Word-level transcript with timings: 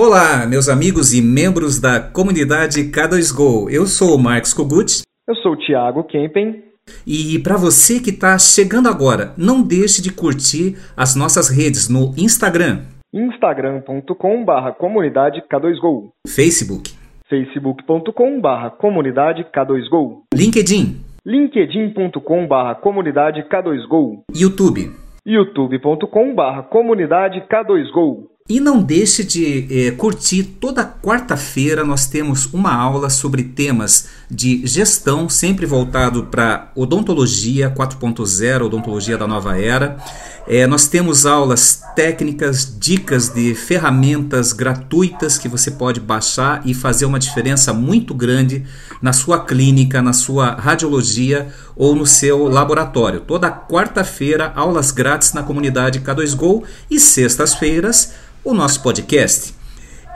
Olá, 0.00 0.46
meus 0.46 0.68
amigos 0.68 1.12
e 1.12 1.20
membros 1.20 1.80
da 1.80 1.98
comunidade 1.98 2.84
K2Go. 2.84 3.68
Eu 3.68 3.84
sou 3.84 4.14
o 4.14 4.18
Marcos 4.22 4.54
Kogut. 4.54 5.02
Eu 5.26 5.34
sou 5.34 5.54
o 5.54 5.56
Thiago 5.56 6.04
Kempen. 6.04 6.62
E 7.04 7.36
para 7.42 7.56
você 7.56 7.98
que 7.98 8.10
está 8.10 8.38
chegando 8.38 8.88
agora, 8.88 9.34
não 9.36 9.60
deixe 9.60 10.00
de 10.00 10.12
curtir 10.14 10.78
as 10.96 11.16
nossas 11.16 11.48
redes 11.50 11.88
no 11.88 12.14
Instagram. 12.16 12.82
instagram.com/barra 13.12 14.70
comunidade 14.70 15.42
K2Go. 15.50 16.10
Facebook. 16.28 16.94
facebook.com/barra 17.28 18.70
comunidade 18.70 19.44
K2Go. 19.52 20.22
LinkedIn. 20.32 21.02
linkedin.com/barra 21.26 22.76
comunidade 22.76 23.42
K2Go. 23.50 24.22
YouTube. 24.32 24.92
youtube.com/barra 25.26 26.62
comunidade 26.62 27.42
K2Go. 27.50 28.37
E 28.48 28.60
não 28.60 28.82
deixe 28.82 29.22
de 29.22 29.66
eh, 29.70 29.90
curtir 29.90 30.42
toda 30.42 30.82
quarta-feira 30.82 31.84
nós 31.84 32.06
temos 32.06 32.46
uma 32.46 32.72
aula 32.72 33.10
sobre 33.10 33.42
temas 33.42 34.06
de 34.30 34.66
gestão, 34.66 35.28
sempre 35.28 35.66
voltado 35.66 36.24
para 36.24 36.72
odontologia 36.74 37.68
4.0, 37.68 38.62
odontologia 38.62 39.18
da 39.18 39.26
nova 39.26 39.60
era. 39.60 39.98
Eh, 40.46 40.66
nós 40.66 40.86
temos 40.86 41.26
aulas 41.26 41.82
técnicas, 41.94 42.74
dicas 42.80 43.28
de 43.28 43.54
ferramentas 43.54 44.54
gratuitas 44.54 45.36
que 45.36 45.46
você 45.46 45.70
pode 45.70 46.00
baixar 46.00 46.62
e 46.64 46.72
fazer 46.72 47.04
uma 47.04 47.18
diferença 47.18 47.74
muito 47.74 48.14
grande 48.14 48.64
na 49.02 49.12
sua 49.12 49.44
clínica, 49.44 50.00
na 50.00 50.14
sua 50.14 50.52
radiologia 50.54 51.48
ou 51.76 51.94
no 51.94 52.06
seu 52.06 52.48
laboratório. 52.48 53.20
Toda 53.20 53.50
quarta-feira, 53.50 54.54
aulas 54.56 54.90
grátis 54.90 55.34
na 55.34 55.42
comunidade 55.42 56.00
K2Go 56.00 56.62
e 56.90 56.98
sextas-feiras 56.98 58.26
o 58.44 58.54
nosso 58.54 58.82
podcast. 58.82 59.54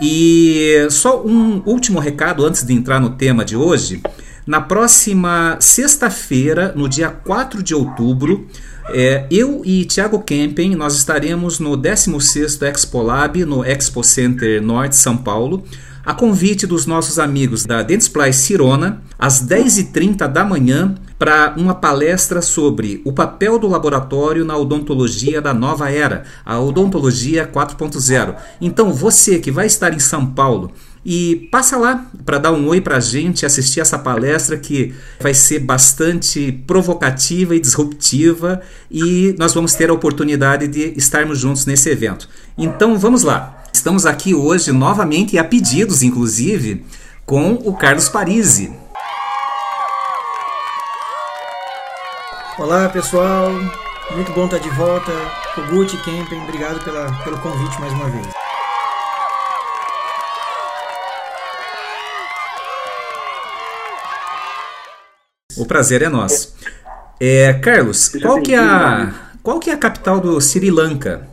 E 0.01 0.87
só 0.91 1.23
um 1.25 1.63
último 1.65 2.01
recado 2.01 2.45
antes 2.45 2.65
de 2.65 2.73
entrar 2.73 3.01
no 3.01 3.11
tema 3.11 3.45
de 3.45 3.57
hoje. 3.57 4.03
Na 4.45 4.61
próxima 4.61 5.57
sexta-feira, 5.61 6.73
no 6.75 6.89
dia 6.89 7.09
4 7.09 7.63
de 7.63 7.75
outubro, 7.75 8.49
é, 8.89 9.27
eu 9.31 9.63
e 9.65 9.85
Thiago 9.85 10.21
Kempen, 10.21 10.75
nós 10.75 10.97
estaremos 10.97 11.61
no 11.61 11.79
16º 11.79 12.63
Expo 12.63 13.01
Lab, 13.03 13.45
no 13.45 13.65
Expo 13.65 14.03
Center 14.03 14.61
Norte, 14.61 14.97
São 14.97 15.17
Paulo, 15.17 15.65
a 16.05 16.13
convite 16.13 16.67
dos 16.67 16.85
nossos 16.85 17.21
amigos 17.21 17.65
da 17.65 17.83
Dentsply 17.83 18.33
Cirona, 18.33 19.01
às 19.17 19.47
10h30 19.47 20.27
da 20.27 20.45
manhã, 20.45 20.97
para 21.23 21.55
uma 21.57 21.73
palestra 21.73 22.43
sobre 22.43 23.01
o 23.05 23.13
papel 23.13 23.57
do 23.57 23.69
laboratório 23.69 24.45
na 24.45 24.57
odontologia 24.57 25.41
da 25.41 25.55
nova 25.55 25.89
era, 25.89 26.25
a 26.45 26.59
odontologia 26.59 27.47
4.0. 27.47 28.35
Então, 28.61 28.93
você 28.93 29.39
que 29.39 29.49
vai 29.49 29.67
estar 29.67 29.95
em 29.95 30.01
São 30.01 30.27
Paulo, 30.27 30.73
e 31.05 31.49
passa 31.53 31.77
lá 31.77 32.11
para 32.27 32.39
dar 32.39 32.51
um 32.51 32.67
oi 32.67 32.81
para 32.81 32.97
a 32.97 33.01
gente, 33.01 33.47
assistir 33.47 33.79
essa 33.79 33.97
palestra 33.97 34.57
que 34.57 34.93
vai 35.21 35.33
ser 35.33 35.61
bastante 35.61 36.51
provocativa 36.67 37.55
e 37.55 37.61
disruptiva 37.61 38.61
e 38.91 39.33
nós 39.39 39.55
vamos 39.55 39.75
ter 39.75 39.91
a 39.91 39.95
oportunidade 39.95 40.67
de 40.67 40.93
estarmos 40.97 41.39
juntos 41.39 41.67
nesse 41.67 41.89
evento. 41.89 42.29
Então 42.59 42.99
vamos 42.99 43.23
lá. 43.23 43.63
Estamos 43.73 44.07
aqui 44.07 44.35
hoje 44.35 44.73
novamente, 44.73 45.37
e 45.37 45.39
a 45.39 45.45
pedidos 45.45 46.03
inclusive, 46.03 46.85
com 47.25 47.53
o 47.53 47.75
Carlos 47.75 48.09
Parisi. 48.09 48.82
Olá 52.59 52.87
pessoal, 52.91 53.51
muito 54.15 54.31
bom 54.33 54.45
estar 54.45 54.59
de 54.59 54.69
volta. 54.71 55.11
Kogut 55.55 55.97
Kempen, 56.03 56.43
obrigado 56.43 56.85
pela, 56.85 57.11
pelo 57.25 57.39
convite 57.39 57.81
mais 57.81 57.93
uma 57.95 58.11
vez. 58.11 58.27
O 65.57 65.65
prazer 65.65 66.03
é 66.03 66.11
nosso. 66.11 66.55
É, 67.19 67.55
Carlos, 67.55 68.11
qual 68.21 68.43
que 68.43 68.53
é 68.53 68.59
a 68.59 69.15
qual 69.43 69.59
que 69.59 69.71
é 69.71 69.73
a 69.73 69.79
capital 69.79 70.21
do 70.21 70.39
Sri 70.39 70.71
Lanka? 70.71 71.27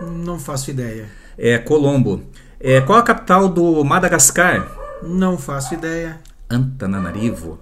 Não 0.00 0.36
faço 0.36 0.70
ideia. 0.70 1.08
É 1.38 1.58
Colombo. 1.58 2.24
É, 2.58 2.80
qual 2.80 2.98
a 2.98 3.02
capital 3.02 3.48
do 3.48 3.84
Madagascar? 3.84 4.68
Não 5.00 5.38
faço 5.38 5.74
ideia. 5.74 6.18
Antananarivo. 6.50 7.60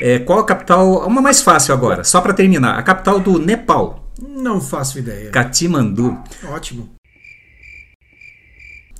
É, 0.00 0.18
qual 0.18 0.40
a 0.40 0.44
capital? 0.44 1.06
Uma 1.06 1.20
mais 1.20 1.40
fácil 1.40 1.72
agora, 1.72 2.04
só 2.04 2.20
para 2.20 2.32
terminar. 2.32 2.78
A 2.78 2.82
capital 2.82 3.20
do 3.20 3.38
Nepal? 3.38 4.10
Não 4.20 4.60
faço 4.60 4.98
ideia. 4.98 5.30
Katmandu. 5.30 6.18
Ótimo. 6.44 6.90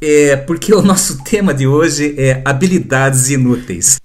É 0.01 0.37
porque 0.37 0.75
o 0.75 0.83
nosso 0.83 1.23
tema 1.25 1.55
de 1.55 1.67
hoje 1.67 2.15
é 2.19 2.43
habilidades 2.45 3.31
inúteis. 3.31 3.99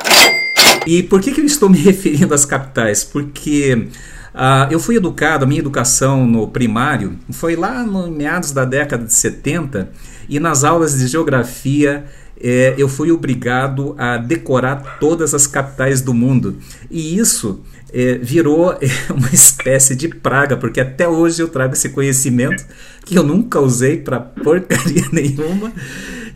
E 0.86 1.04
por 1.04 1.22
que, 1.22 1.32
que 1.32 1.42
eu 1.42 1.46
estou 1.46 1.70
me 1.70 1.78
referindo 1.82 2.34
às 2.34 2.46
capitais? 2.46 3.04
Porque 3.04 3.90
uh, 4.34 4.72
eu 4.72 4.80
fui 4.80 4.96
educado, 4.96 5.44
a 5.44 5.48
minha 5.48 5.60
educação 5.60 6.26
no 6.26 6.48
primário 6.48 7.18
foi 7.32 7.56
lá 7.56 7.84
no 7.84 8.10
meados 8.10 8.52
da 8.52 8.66
década 8.66 9.04
de 9.06 9.14
70 9.14 9.92
e 10.28 10.40
nas 10.40 10.64
aulas 10.64 10.98
de 10.98 11.08
geografia 11.08 12.06
é, 12.42 12.76
eu 12.78 12.88
fui 12.88 13.12
obrigado 13.12 13.96
a 13.98 14.18
decorar 14.18 14.98
todas 15.00 15.34
as 15.34 15.46
capitais 15.46 16.02
do 16.02 16.14
mundo. 16.14 16.58
E 16.90 17.18
isso 17.18 17.62
é, 17.94 18.18
virou 18.18 18.74
uma 19.10 19.30
espécie 19.32 19.96
de 19.96 20.08
praga, 20.08 20.56
porque 20.56 20.80
até 20.80 21.08
hoje 21.08 21.42
eu 21.42 21.48
trago 21.48 21.74
esse 21.74 21.90
conhecimento 21.90 22.66
que 23.06 23.18
eu 23.18 23.24
nunca 23.24 23.60
usei 23.60 23.98
para 23.98 24.20
porcaria 24.20 25.06
nenhuma. 25.12 25.72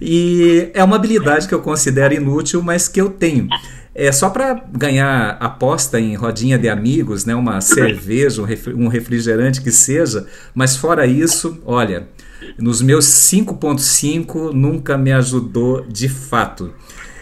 E 0.01 0.69
é 0.73 0.83
uma 0.83 0.97
habilidade 0.97 1.47
que 1.47 1.53
eu 1.53 1.61
considero 1.61 2.13
inútil, 2.13 2.61
mas 2.61 2.87
que 2.87 2.99
eu 2.99 3.09
tenho. 3.09 3.47
É 3.95 4.11
só 4.11 4.29
para 4.29 4.55
ganhar 4.71 5.37
aposta 5.39 5.99
em 5.99 6.15
rodinha 6.15 6.57
de 6.57 6.67
amigos, 6.67 7.25
né, 7.25 7.35
uma 7.35 7.61
cerveja, 7.61 8.41
um 8.75 8.87
refrigerante 8.87 9.61
que 9.61 9.71
seja, 9.71 10.25
mas 10.53 10.75
fora 10.75 11.05
isso, 11.05 11.61
olha, 11.63 12.07
nos 12.57 12.81
meus 12.81 13.05
5.5 13.05 14.51
nunca 14.51 14.97
me 14.97 15.11
ajudou 15.11 15.85
de 15.85 16.07
fato. 16.09 16.73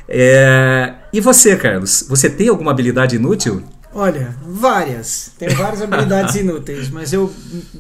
É... 0.07 0.93
E 1.13 1.21
você, 1.21 1.55
Carlos? 1.55 2.05
Você 2.09 2.29
tem 2.29 2.49
alguma 2.49 2.71
habilidade 2.71 3.15
inútil? 3.15 3.63
Olha, 3.93 4.35
várias. 4.41 5.31
Tenho 5.37 5.55
várias 5.55 5.81
habilidades 5.83 6.35
inúteis, 6.35 6.89
mas 6.89 7.11
eu, 7.11 7.31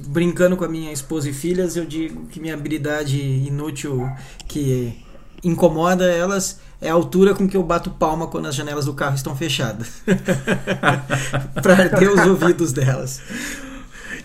brincando 0.07 0.57
com 0.57 0.65
a 0.65 0.69
minha 0.69 0.91
esposa 0.91 1.29
e 1.29 1.33
filhas, 1.33 1.75
eu 1.75 1.85
digo 1.85 2.25
que 2.27 2.39
minha 2.39 2.53
habilidade 2.53 3.17
inútil 3.17 4.09
que 4.47 5.03
incomoda 5.43 6.05
elas 6.05 6.59
é 6.81 6.89
a 6.89 6.93
altura 6.93 7.33
com 7.33 7.47
que 7.47 7.55
eu 7.55 7.63
bato 7.63 7.89
palma 7.91 8.27
quando 8.27 8.47
as 8.47 8.55
janelas 8.55 8.85
do 8.85 8.93
carro 8.93 9.15
estão 9.15 9.35
fechadas. 9.35 10.01
para 11.61 11.73
arder 11.73 12.11
os 12.11 12.25
ouvidos 12.25 12.73
delas. 12.73 13.21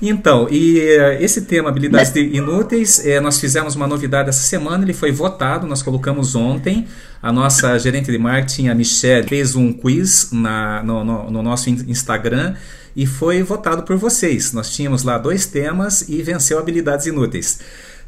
Então, 0.00 0.46
e 0.50 0.78
uh, 0.78 1.22
esse 1.22 1.42
tema, 1.42 1.68
habilidades 1.68 2.14
inúteis, 2.14 3.04
é, 3.04 3.18
nós 3.20 3.40
fizemos 3.40 3.74
uma 3.74 3.86
novidade 3.86 4.28
essa 4.28 4.42
semana, 4.42 4.84
ele 4.84 4.92
foi 4.92 5.10
votado, 5.10 5.66
nós 5.66 5.82
colocamos 5.82 6.34
ontem. 6.34 6.86
A 7.22 7.32
nossa 7.32 7.78
gerente 7.78 8.10
de 8.10 8.18
marketing, 8.18 8.68
a 8.68 8.74
Michelle, 8.74 9.26
fez 9.26 9.56
um 9.56 9.72
quiz 9.72 10.30
na, 10.32 10.82
no, 10.82 11.02
no, 11.02 11.30
no 11.30 11.42
nosso 11.42 11.70
Instagram 11.70 12.54
e 12.94 13.06
foi 13.06 13.42
votado 13.42 13.82
por 13.82 13.96
vocês. 13.96 14.52
Nós 14.52 14.70
tínhamos 14.70 15.02
lá 15.02 15.18
dois 15.18 15.46
temas 15.46 16.08
e 16.08 16.22
venceu 16.22 16.58
habilidades 16.58 17.06
inúteis. 17.06 17.60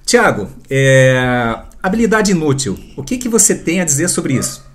Tiago, 0.04 0.48
é, 0.70 1.56
habilidade 1.82 2.32
inútil, 2.32 2.78
o 2.96 3.02
que, 3.02 3.18
que 3.18 3.28
você 3.28 3.54
tem 3.54 3.80
a 3.80 3.84
dizer 3.84 4.08
sobre 4.08 4.34
isso? 4.34 4.67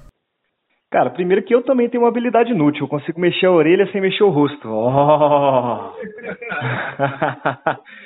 Cara, 0.93 1.09
primeiro 1.09 1.41
que 1.41 1.55
eu 1.55 1.63
também 1.63 1.89
tenho 1.89 2.03
uma 2.03 2.09
habilidade 2.09 2.51
inútil. 2.51 2.83
Eu 2.83 2.87
consigo 2.87 3.19
mexer 3.19 3.47
a 3.47 3.51
orelha 3.51 3.91
sem 3.91 3.99
mexer 3.99 4.23
o 4.23 4.29
rosto. 4.29 4.69
Oh. 4.69 5.91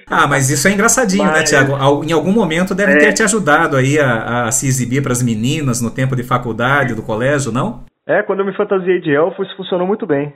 ah, 0.09 0.25
mas 0.29 0.49
isso 0.49 0.69
é 0.69 0.72
engraçadinho, 0.72 1.25
né, 1.25 1.31
mas... 1.31 1.51
né, 1.51 1.66
Tiago? 1.66 1.73
Em 2.05 2.13
algum 2.13 2.31
momento 2.31 2.73
deve 2.73 2.93
é... 2.93 2.97
ter 2.97 3.11
te 3.11 3.23
ajudado 3.23 3.75
aí 3.75 3.99
a, 3.99 4.45
a 4.45 4.51
se 4.53 4.67
exibir 4.67 5.03
para 5.03 5.11
as 5.11 5.22
meninas 5.22 5.81
no 5.81 5.93
tempo 5.93 6.16
de 6.16 6.23
faculdade, 6.23 6.95
do 6.95 7.03
colégio, 7.03 7.51
não? 7.51 7.84
É, 8.07 8.23
quando 8.23 8.39
eu 8.39 8.45
me 8.45 8.55
fantasiei 8.55 9.01
de 9.01 9.13
elfo, 9.13 9.43
isso 9.43 9.57
funcionou 9.57 9.85
muito 9.85 10.07
bem. 10.07 10.33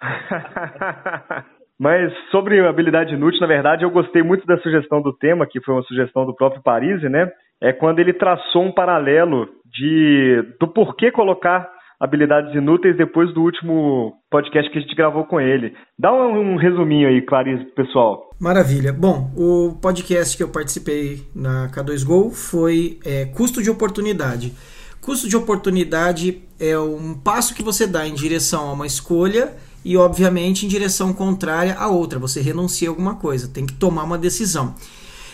Mas 1.80 2.12
sobre 2.30 2.64
habilidade 2.64 3.12
inútil, 3.12 3.40
na 3.40 3.48
verdade, 3.48 3.82
eu 3.82 3.90
gostei 3.90 4.22
muito 4.22 4.46
da 4.46 4.56
sugestão 4.58 5.02
do 5.02 5.12
tema, 5.12 5.48
que 5.50 5.60
foi 5.62 5.74
uma 5.74 5.82
sugestão 5.82 6.24
do 6.24 6.32
próprio 6.32 6.62
Parisi, 6.62 7.08
né? 7.08 7.28
É 7.60 7.72
quando 7.72 7.98
ele 7.98 8.12
traçou 8.12 8.62
um 8.62 8.70
paralelo 8.70 9.48
de 9.72 10.42
do 10.60 10.68
porquê 10.68 11.10
colocar 11.10 11.68
habilidades 12.02 12.52
inúteis 12.52 12.96
depois 12.96 13.32
do 13.32 13.42
último 13.42 14.14
podcast 14.28 14.68
que 14.72 14.78
a 14.78 14.80
gente 14.80 14.96
gravou 14.96 15.24
com 15.24 15.40
ele. 15.40 15.72
Dá 15.96 16.12
um, 16.12 16.54
um 16.54 16.56
resuminho 16.56 17.08
aí, 17.08 17.22
Clarice, 17.22 17.64
pessoal. 17.76 18.30
Maravilha. 18.40 18.92
Bom, 18.92 19.30
o 19.36 19.78
podcast 19.80 20.36
que 20.36 20.42
eu 20.42 20.48
participei 20.48 21.22
na 21.32 21.68
K2Go 21.68 22.32
foi 22.32 22.98
é, 23.06 23.26
custo 23.26 23.62
de 23.62 23.70
oportunidade. 23.70 24.52
Custo 25.00 25.28
de 25.28 25.36
oportunidade 25.36 26.42
é 26.58 26.76
um 26.76 27.14
passo 27.14 27.54
que 27.54 27.62
você 27.62 27.86
dá 27.86 28.04
em 28.04 28.14
direção 28.14 28.68
a 28.68 28.72
uma 28.72 28.86
escolha 28.86 29.52
e, 29.84 29.96
obviamente, 29.96 30.66
em 30.66 30.68
direção 30.68 31.12
contrária 31.12 31.76
à 31.76 31.88
outra. 31.88 32.18
Você 32.18 32.40
renuncia 32.40 32.88
a 32.88 32.90
alguma 32.90 33.14
coisa, 33.14 33.46
tem 33.52 33.64
que 33.64 33.74
tomar 33.74 34.02
uma 34.02 34.18
decisão. 34.18 34.74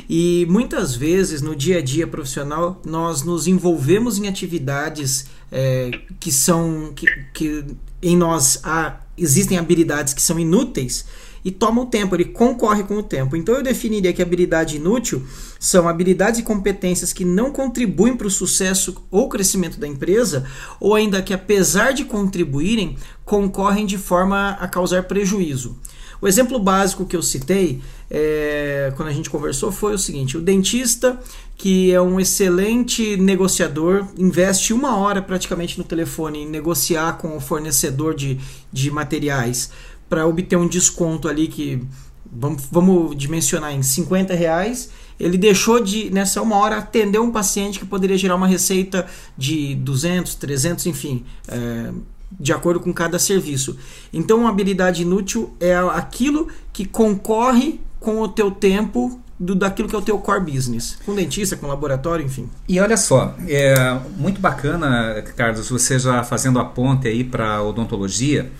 E 0.09 0.47
muitas 0.51 0.95
vezes 0.95 1.41
no 1.41 1.57
dia 1.57 1.79
a 1.79 1.83
dia 1.83 2.07
profissional 2.07 2.81
nós 2.85 3.23
nos 3.23 3.47
envolvemos 3.47 4.19
em 4.19 4.29
atividades 4.29 5.27
é, 5.51 5.91
que 6.21 6.31
são 6.31 6.93
que, 6.95 7.07
que 7.33 7.65
em 8.03 8.17
nós 8.17 8.61
há, 8.63 9.01
existem 9.17 9.59
habilidades 9.59 10.15
que 10.15 10.23
são 10.23 10.39
inúteis 10.39 11.05
e 11.45 11.51
toma 11.51 11.83
o 11.83 11.87
tempo, 11.87 12.15
ele 12.15 12.27
concorre 12.27 12.83
com 12.83 12.99
o 12.99 13.03
tempo. 13.03 13.37
Então 13.37 13.55
eu 13.55 13.63
definiria 13.63 14.13
que 14.13 14.21
habilidade 14.21 14.77
inútil 14.77 15.25
são 15.59 15.89
habilidades 15.89 16.41
e 16.41 16.43
competências 16.43 17.13
que 17.13 17.25
não 17.25 17.51
contribuem 17.51 18.17
para 18.17 18.27
o 18.27 18.31
sucesso 18.31 19.03
ou 19.11 19.29
crescimento 19.29 19.79
da 19.79 19.87
empresa, 19.87 20.45
ou 20.81 20.95
ainda 20.95 21.23
que 21.23 21.33
apesar 21.33 21.93
de 21.93 22.05
contribuírem, 22.05 22.97
concorrem 23.25 23.87
de 23.87 23.99
forma 23.99 24.51
a 24.61 24.69
causar 24.69 25.05
prejuízo. 25.05 25.79
O 26.21 26.27
exemplo 26.27 26.59
básico 26.59 27.07
que 27.07 27.17
eu 27.17 27.23
citei 27.23 27.81
é, 28.11 28.93
quando 28.97 29.09
a 29.09 29.13
gente 29.13 29.31
conversou 29.31 29.71
foi 29.71 29.95
o 29.95 29.99
seguinte: 29.99 30.37
o 30.37 30.41
dentista, 30.41 31.19
que 31.57 31.93
é 31.93 32.01
um 32.01 32.19
excelente 32.19 33.17
negociador, 33.17 34.07
investe 34.17 34.73
uma 34.73 34.97
hora 34.97 35.23
praticamente 35.23 35.79
no 35.79 35.85
telefone 35.85 36.41
em 36.41 36.49
negociar 36.49 37.19
com 37.19 37.37
o 37.37 37.41
fornecedor 37.41 38.15
de, 38.15 38.39
de 38.73 38.91
materiais 38.91 39.71
para 40.09 40.27
obter 40.27 40.57
um 40.57 40.67
desconto 40.67 41.29
ali 41.29 41.49
que 41.49 41.83
vamos, 42.31 42.65
vamos 42.71 43.17
dimensionar 43.17 43.73
em 43.73 43.83
50 43.83 44.35
reais. 44.35 44.91
Ele 45.19 45.37
deixou 45.37 45.81
de, 45.81 46.11
nessa 46.11 46.41
uma 46.41 46.57
hora, 46.57 46.79
atender 46.79 47.19
um 47.19 47.31
paciente 47.31 47.79
que 47.79 47.85
poderia 47.85 48.17
gerar 48.17 48.37
uma 48.37 48.47
receita 48.47 49.07
de 49.37 49.75
200, 49.75 50.37
300, 50.37 50.87
enfim, 50.87 51.25
é, 51.49 51.91
de 52.31 52.53
acordo 52.53 52.81
com 52.81 52.93
cada 52.93 53.19
serviço. 53.19 53.77
Então, 54.13 54.41
uma 54.41 54.51
habilidade 54.51 55.03
inútil 55.03 55.55
é 55.61 55.75
aquilo 55.77 56.49
que 56.73 56.85
concorre 56.85 57.81
com 57.99 58.21
o 58.21 58.29
teu 58.29 58.51
tempo 58.51 59.21
do, 59.39 59.55
daquilo 59.55 59.89
que 59.89 59.95
é 59.95 59.99
o 59.99 60.03
teu 60.03 60.19
core 60.19 60.53
business, 60.53 60.99
com 61.07 61.15
dentista, 61.15 61.57
com 61.57 61.67
laboratório, 61.67 62.25
enfim. 62.25 62.49
E 62.69 62.81
olha 62.81 62.97
só, 62.97 63.35
é 63.47 63.99
muito 64.17 64.41
bacana, 64.41 65.23
Carlos, 65.37 65.69
você 65.69 65.99
já 65.99 66.25
fazendo 66.25 66.59
a 66.59 66.65
ponte 66.65 67.07
aí 67.07 67.23
para 67.23 67.63
odontologia. 67.63 68.51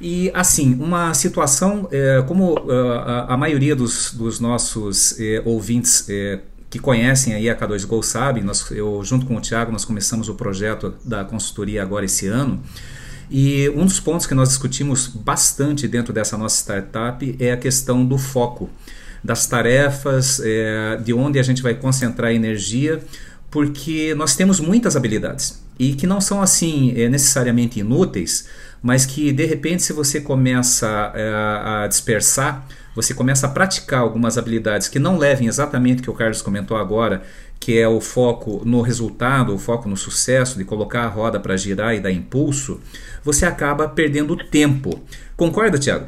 E 0.00 0.30
assim, 0.34 0.74
uma 0.74 1.14
situação 1.14 1.88
é, 1.90 2.22
como 2.26 2.54
é, 2.68 2.98
a, 2.98 3.34
a, 3.34 3.36
maioria 3.36 3.74
dos, 3.74 4.12
dos 4.12 4.38
nossos 4.40 5.18
é, 5.18 5.40
ouvintes 5.44 6.06
é, 6.10 6.40
que 6.68 6.78
conhecem 6.78 7.32
aí 7.32 7.48
a 7.48 7.56
K2Go 7.56 8.02
sabem, 8.02 8.42
nós, 8.42 8.70
eu 8.70 9.02
junto 9.02 9.24
com 9.24 9.36
o 9.36 9.40
Thiago 9.40 9.72
nós 9.72 9.86
começamos 9.86 10.28
o 10.28 10.34
projeto 10.34 10.94
da 11.02 11.24
consultoria 11.24 11.82
agora 11.82 12.04
esse 12.04 12.26
ano. 12.26 12.62
E 13.30 13.68
um 13.70 13.84
dos 13.84 13.98
pontos 13.98 14.26
que 14.26 14.34
nós 14.34 14.50
discutimos 14.50 15.08
bastante 15.08 15.88
dentro 15.88 16.12
dessa 16.12 16.36
nossa 16.38 16.56
startup 16.56 17.36
é 17.40 17.52
a 17.52 17.56
questão 17.56 18.04
do 18.04 18.18
foco, 18.18 18.70
das 19.22 19.46
tarefas, 19.46 20.40
é, 20.44 20.96
de 21.02 21.12
onde 21.12 21.38
a 21.38 21.42
gente 21.42 21.62
vai 21.62 21.74
concentrar 21.74 22.32
energia, 22.32 23.02
porque 23.50 24.14
nós 24.14 24.36
temos 24.36 24.60
muitas 24.60 24.96
habilidades 24.96 25.60
e 25.78 25.94
que 25.94 26.06
não 26.06 26.20
são 26.20 26.40
assim 26.40 26.92
é, 26.96 27.08
necessariamente 27.08 27.80
inúteis, 27.80 28.46
mas 28.82 29.04
que 29.04 29.32
de 29.32 29.44
repente, 29.44 29.82
se 29.82 29.92
você 29.92 30.20
começa 30.20 31.12
é, 31.14 31.32
a 31.84 31.86
dispersar, 31.88 32.66
você 32.96 33.14
começa 33.14 33.46
a 33.46 33.52
praticar 33.52 34.00
algumas 34.00 34.38
habilidades 34.38 34.88
que 34.88 34.98
não 34.98 35.18
levem 35.18 35.46
exatamente 35.46 36.00
o 36.00 36.04
que 36.04 36.10
o 36.10 36.14
Carlos 36.14 36.40
comentou 36.40 36.78
agora, 36.78 37.20
que 37.60 37.78
é 37.78 37.86
o 37.86 38.00
foco 38.00 38.62
no 38.64 38.80
resultado, 38.80 39.54
o 39.54 39.58
foco 39.58 39.86
no 39.86 39.96
sucesso, 39.96 40.58
de 40.58 40.64
colocar 40.64 41.02
a 41.02 41.08
roda 41.08 41.38
para 41.38 41.58
girar 41.58 41.94
e 41.94 42.00
dar 42.00 42.10
impulso, 42.10 42.80
você 43.22 43.44
acaba 43.44 43.86
perdendo 43.86 44.34
tempo. 44.34 44.90
Concorda, 45.36 45.78
Tiago? 45.78 46.06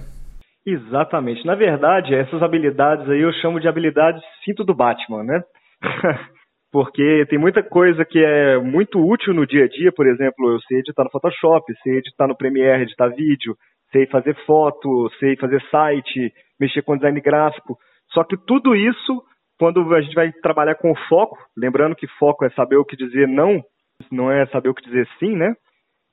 Exatamente. 0.65 1.45
Na 1.45 1.55
verdade, 1.55 2.15
essas 2.15 2.43
habilidades 2.43 3.09
aí 3.09 3.21
eu 3.21 3.33
chamo 3.35 3.61
de 3.61 3.69
habilidades 3.69 4.23
cinto 4.43 4.65
do 4.65 4.75
Batman, 4.75 5.25
né? 5.25 5.43
porque 6.73 7.27
tem 7.29 7.39
muita 7.39 7.63
coisa 7.63 8.03
que 8.05 8.19
é 8.19 8.59
muito 8.59 8.99
útil 8.99 9.35
no 9.35 9.47
dia 9.47 9.65
a 9.65 9.69
dia, 9.69 9.93
por 9.93 10.07
exemplo, 10.07 10.53
eu 10.53 10.61
sei 10.61 10.79
editar 10.79 11.05
no 11.05 11.11
Photoshop, 11.11 11.65
sei 11.83 11.99
editar 11.99 12.27
no 12.27 12.37
Premiere, 12.37 12.83
editar 12.83 13.09
vídeo, 13.09 13.55
sei 13.93 14.07
fazer 14.07 14.35
foto, 14.47 15.11
sei 15.19 15.37
fazer 15.37 15.63
site, 15.71 16.33
mexer 16.61 16.83
com 16.83 16.97
design 16.97 17.21
gráfico. 17.21 17.79
Só 18.13 18.25
que 18.25 18.37
tudo 18.37 18.75
isso, 18.75 19.23
quando 19.59 19.95
a 19.95 20.01
gente 20.01 20.15
vai 20.15 20.33
trabalhar 20.33 20.75
com 20.77 20.95
foco, 21.09 21.39
lembrando 21.57 21.97
que 21.97 22.07
foco 22.19 22.45
é 22.45 22.51
saber 22.51 22.77
o 22.77 22.85
que 22.85 22.97
dizer 22.97 23.29
não, 23.29 23.63
não 24.11 24.31
é 24.31 24.47
saber 24.47 24.69
o 24.69 24.75
que 24.75 24.85
dizer 24.85 25.09
sim, 25.19 25.37
né? 25.37 25.55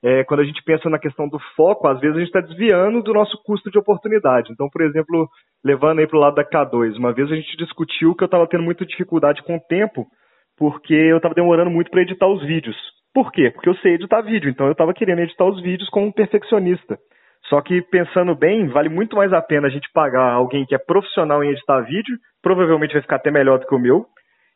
É, 0.04 0.24
quando 0.24 0.42
a 0.42 0.44
gente 0.44 0.62
pensa 0.64 0.88
na 0.90 1.00
questão 1.00 1.28
do 1.28 1.40
foco, 1.56 1.88
às 1.88 2.00
vezes 2.00 2.16
a 2.16 2.20
gente 2.20 2.28
está 2.28 2.42
desviando 2.42 3.02
do 3.02 3.14
nosso 3.14 3.42
custo 3.44 3.72
de 3.72 3.80
oportunidade. 3.80 4.52
Então, 4.52 4.70
por 4.70 4.84
exemplo, 4.84 5.28
levando 5.64 6.00
aí 6.00 6.08
para 6.08 6.18
o 6.18 6.22
lado 6.22 6.36
da 6.36 6.46
K2, 6.46 6.98
uma 6.98 7.12
vez 7.12 7.32
a 7.32 7.36
gente 7.36 7.58
discutiu 7.58 8.14
que 8.14 8.24
eu 8.24 8.28
estava 8.28 8.48
tendo 8.48 8.64
muita 8.64 8.86
dificuldade 8.86 9.42
com 9.42 9.56
o 9.56 9.62
tempo 9.68 10.06
porque 10.58 10.94
eu 10.94 11.18
estava 11.18 11.34
demorando 11.34 11.72
muito 11.72 11.90
para 11.90 12.02
editar 12.02 12.28
os 12.28 12.46
vídeos. 12.46 12.76
Por 13.14 13.32
quê? 13.32 13.50
Porque 13.50 13.70
eu 13.70 13.76
sei 13.78 13.94
editar 13.94 14.22
vídeo, 14.22 14.50
então 14.50 14.68
eu 14.68 14.74
estava 14.74 14.94
querendo 14.94 15.20
editar 15.20 15.46
os 15.46 15.62
vídeos 15.62 15.90
como 15.90 16.08
um 16.08 16.12
perfeccionista. 16.12 17.00
Só 17.50 17.62
que 17.62 17.82
pensando 17.84 18.36
bem, 18.36 18.68
vale 18.68 18.90
muito 18.90 19.16
mais 19.16 19.32
a 19.32 19.42
pena 19.42 19.68
a 19.68 19.70
gente 19.70 19.90
pagar 19.94 20.34
alguém 20.34 20.66
que 20.66 20.74
é 20.74 20.80
profissional 20.80 21.44
em 21.44 21.52
editar 21.52 21.82
vídeo, 21.82 22.18
provavelmente 22.42 22.94
vai 22.94 23.02
ficar 23.02 23.18
até 23.18 23.30
melhor 23.30 23.60
do 23.60 23.68
que 23.68 23.76
o 23.76 23.80
meu, 23.80 24.08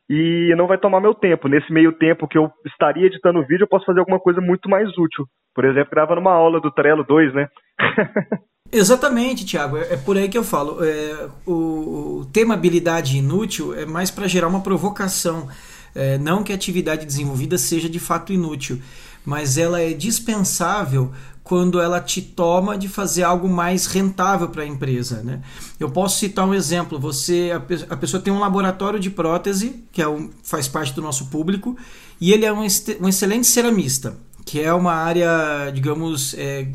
e 0.08 0.52
não 0.56 0.66
vai 0.66 0.76
tomar 0.76 1.00
meu 1.00 1.14
tempo. 1.14 1.46
Nesse 1.46 1.72
meio 1.72 1.92
tempo 1.92 2.26
que 2.26 2.36
eu 2.36 2.50
estaria 2.66 3.06
editando 3.06 3.46
vídeo, 3.46 3.62
eu 3.62 3.68
posso 3.68 3.86
fazer 3.86 4.00
alguma 4.00 4.18
coisa 4.18 4.40
muito 4.40 4.68
mais 4.68 4.88
útil. 4.98 5.24
Por 5.54 5.64
exemplo, 5.64 5.90
gravando 5.92 6.20
uma 6.20 6.32
aula 6.32 6.60
do 6.60 6.70
Trello 6.72 7.04
2, 7.04 7.32
né? 7.32 7.48
Exatamente, 8.72 9.46
Thiago. 9.46 9.76
É, 9.76 9.94
é 9.94 9.96
por 9.96 10.16
aí 10.16 10.28
que 10.28 10.38
eu 10.38 10.42
falo. 10.42 10.84
É, 10.84 11.28
o, 11.46 12.20
o 12.22 12.26
tema 12.32 12.54
habilidade 12.54 13.18
inútil 13.18 13.72
é 13.72 13.86
mais 13.86 14.10
para 14.10 14.26
gerar 14.26 14.48
uma 14.48 14.62
provocação. 14.62 15.48
É, 15.94 16.18
não 16.18 16.42
que 16.42 16.52
a 16.52 16.56
atividade 16.56 17.06
desenvolvida 17.06 17.56
seja 17.58 17.88
de 17.88 17.98
fato 17.98 18.32
inútil, 18.32 18.80
mas 19.24 19.58
ela 19.58 19.80
é 19.80 19.92
dispensável 19.92 21.12
quando 21.42 21.80
ela 21.80 22.00
te 22.00 22.22
toma 22.22 22.76
de 22.76 22.88
fazer 22.88 23.22
algo 23.22 23.48
mais 23.48 23.86
rentável 23.86 24.48
para 24.48 24.62
a 24.62 24.66
empresa. 24.66 25.22
Né? 25.22 25.40
Eu 25.78 25.90
posso 25.90 26.18
citar 26.18 26.46
um 26.46 26.54
exemplo: 26.54 26.98
você, 26.98 27.50
a, 27.52 27.94
a, 27.94 27.96
pessoa 27.96 28.22
tem 28.22 28.32
um 28.32 28.38
laboratório 28.38 29.00
de 29.00 29.10
prótese, 29.10 29.84
que 29.92 30.02
é 30.02 30.08
um, 30.08 30.30
faz 30.42 30.68
parte 30.68 30.92
do 30.94 31.02
nosso 31.02 31.26
público, 31.26 31.76
e 32.20 32.32
ele 32.32 32.44
é 32.44 32.52
um, 32.52 32.60
um 32.60 33.08
excelente 33.08 33.46
ceramista, 33.46 34.16
que 34.44 34.60
é 34.60 34.72
uma 34.72 34.92
área, 34.92 35.70
digamos, 35.72 36.34
é, 36.34 36.68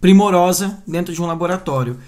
primorosa 0.00 0.82
dentro 0.86 1.12
de 1.12 1.20
um 1.20 1.26
laboratório 1.26 1.98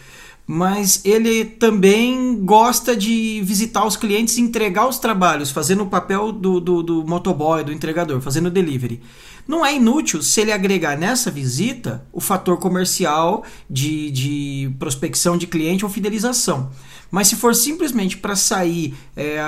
mas 0.52 1.00
ele 1.04 1.44
também 1.44 2.44
gosta 2.44 2.96
de 2.96 3.40
visitar 3.44 3.86
os 3.86 3.96
clientes 3.96 4.36
e 4.36 4.40
entregar 4.40 4.88
os 4.88 4.98
trabalhos, 4.98 5.52
fazendo 5.52 5.84
o 5.84 5.86
papel 5.86 6.32
do, 6.32 6.58
do, 6.58 6.82
do 6.82 7.06
motoboy, 7.06 7.62
do 7.62 7.72
entregador, 7.72 8.20
fazendo 8.20 8.46
o 8.46 8.50
delivery. 8.50 9.00
Não 9.46 9.64
é 9.64 9.76
inútil 9.76 10.20
se 10.20 10.40
ele 10.40 10.50
agregar 10.50 10.98
nessa 10.98 11.30
visita 11.30 12.04
o 12.12 12.20
fator 12.20 12.58
comercial 12.58 13.44
de, 13.70 14.10
de 14.10 14.74
prospecção 14.76 15.38
de 15.38 15.46
cliente 15.46 15.84
ou 15.84 15.90
fidelização. 15.90 16.72
Mas 17.12 17.28
se 17.28 17.36
for 17.36 17.54
simplesmente 17.54 18.16
para 18.16 18.34
sair, 18.34 18.96
é, 19.16 19.38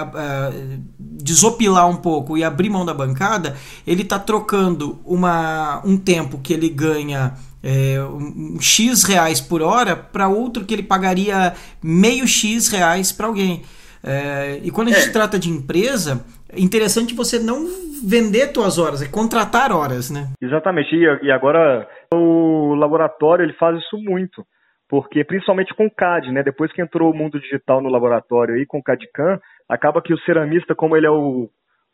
desopilar 1.00 1.88
um 1.88 1.96
pouco 1.96 2.38
e 2.38 2.44
abrir 2.44 2.70
mão 2.70 2.84
da 2.84 2.94
bancada, 2.94 3.56
ele 3.84 4.02
está 4.02 4.20
trocando 4.20 5.00
uma, 5.04 5.82
um 5.84 5.96
tempo 5.96 6.38
que 6.38 6.52
ele 6.52 6.68
ganha 6.68 7.34
é, 7.62 8.00
um 8.02 8.60
X 8.60 9.04
reais 9.04 9.40
por 9.40 9.62
hora 9.62 9.94
para 9.94 10.28
outro 10.28 10.64
que 10.64 10.74
ele 10.74 10.82
pagaria 10.82 11.52
meio 11.82 12.26
X 12.26 12.68
reais 12.68 13.12
para 13.12 13.26
alguém. 13.26 13.62
É, 14.04 14.60
e 14.62 14.70
quando 14.70 14.88
a 14.88 14.92
gente 14.92 15.10
é. 15.10 15.12
trata 15.12 15.38
de 15.38 15.48
empresa, 15.48 16.24
é 16.52 16.60
interessante 16.60 17.14
você 17.14 17.38
não 17.38 17.66
vender 18.04 18.52
suas 18.52 18.78
horas, 18.78 19.00
é 19.00 19.08
contratar 19.08 19.70
horas, 19.70 20.10
né? 20.10 20.32
Exatamente. 20.40 20.94
E, 20.94 21.30
agora 21.30 21.88
o 22.12 22.74
laboratório 22.74 23.44
ele 23.44 23.52
faz 23.54 23.78
isso 23.78 23.96
muito, 23.96 24.44
porque 24.88 25.24
principalmente 25.24 25.72
com 25.74 25.86
o 25.86 25.90
CAD, 25.90 26.32
né? 26.32 26.42
Depois 26.42 26.72
que 26.72 26.82
entrou 26.82 27.12
o 27.12 27.16
mundo 27.16 27.40
digital 27.40 27.80
no 27.80 27.88
laboratório 27.88 28.56
aí 28.56 28.66
com 28.66 28.78
o 28.78 28.82
CAD-CAM, 28.82 29.38
acaba 29.68 30.02
que 30.02 30.12
o 30.12 30.18
ceramista, 30.20 30.74
como 30.74 30.96
ele 30.96 31.06
é 31.06 31.10
o 31.10 31.48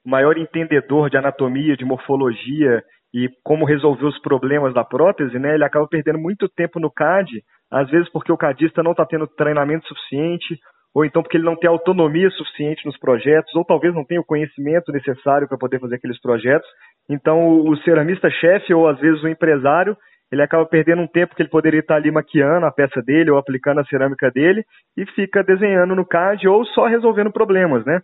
maior 0.04 0.38
entendedor 0.38 1.10
de 1.10 1.18
anatomia, 1.18 1.76
de 1.76 1.84
morfologia 1.84 2.82
e 3.14 3.28
como 3.42 3.64
resolver 3.64 4.04
os 4.04 4.18
problemas 4.20 4.74
da 4.74 4.84
prótese, 4.84 5.38
né, 5.38 5.54
ele 5.54 5.64
acaba 5.64 5.86
perdendo 5.88 6.18
muito 6.18 6.48
tempo 6.48 6.78
no 6.78 6.90
CAD, 6.90 7.42
às 7.70 7.88
vezes 7.90 8.10
porque 8.10 8.32
o 8.32 8.36
CADista 8.36 8.82
não 8.82 8.92
está 8.92 9.04
tendo 9.06 9.26
treinamento 9.26 9.86
suficiente, 9.86 10.58
ou 10.94 11.04
então 11.04 11.22
porque 11.22 11.36
ele 11.36 11.44
não 11.44 11.56
tem 11.56 11.68
autonomia 11.68 12.30
suficiente 12.30 12.84
nos 12.86 12.98
projetos, 12.98 13.54
ou 13.54 13.64
talvez 13.64 13.94
não 13.94 14.04
tenha 14.04 14.20
o 14.20 14.26
conhecimento 14.26 14.92
necessário 14.92 15.48
para 15.48 15.58
poder 15.58 15.80
fazer 15.80 15.96
aqueles 15.96 16.20
projetos. 16.20 16.68
Então, 17.08 17.60
o 17.60 17.76
ceramista-chefe, 17.78 18.74
ou 18.74 18.88
às 18.88 18.98
vezes 18.98 19.22
o 19.22 19.28
empresário, 19.28 19.96
ele 20.30 20.42
acaba 20.42 20.66
perdendo 20.66 21.02
um 21.02 21.06
tempo 21.06 21.34
que 21.34 21.42
ele 21.42 21.48
poderia 21.48 21.80
estar 21.80 21.96
ali 21.96 22.10
maquiando 22.10 22.66
a 22.66 22.70
peça 22.70 23.00
dele 23.00 23.30
ou 23.30 23.38
aplicando 23.38 23.80
a 23.80 23.84
cerâmica 23.84 24.30
dele 24.30 24.62
e 24.96 25.06
fica 25.12 25.42
desenhando 25.42 25.94
no 25.94 26.06
CAD 26.06 26.46
ou 26.48 26.64
só 26.66 26.86
resolvendo 26.86 27.32
problemas, 27.32 27.84
né? 27.86 28.00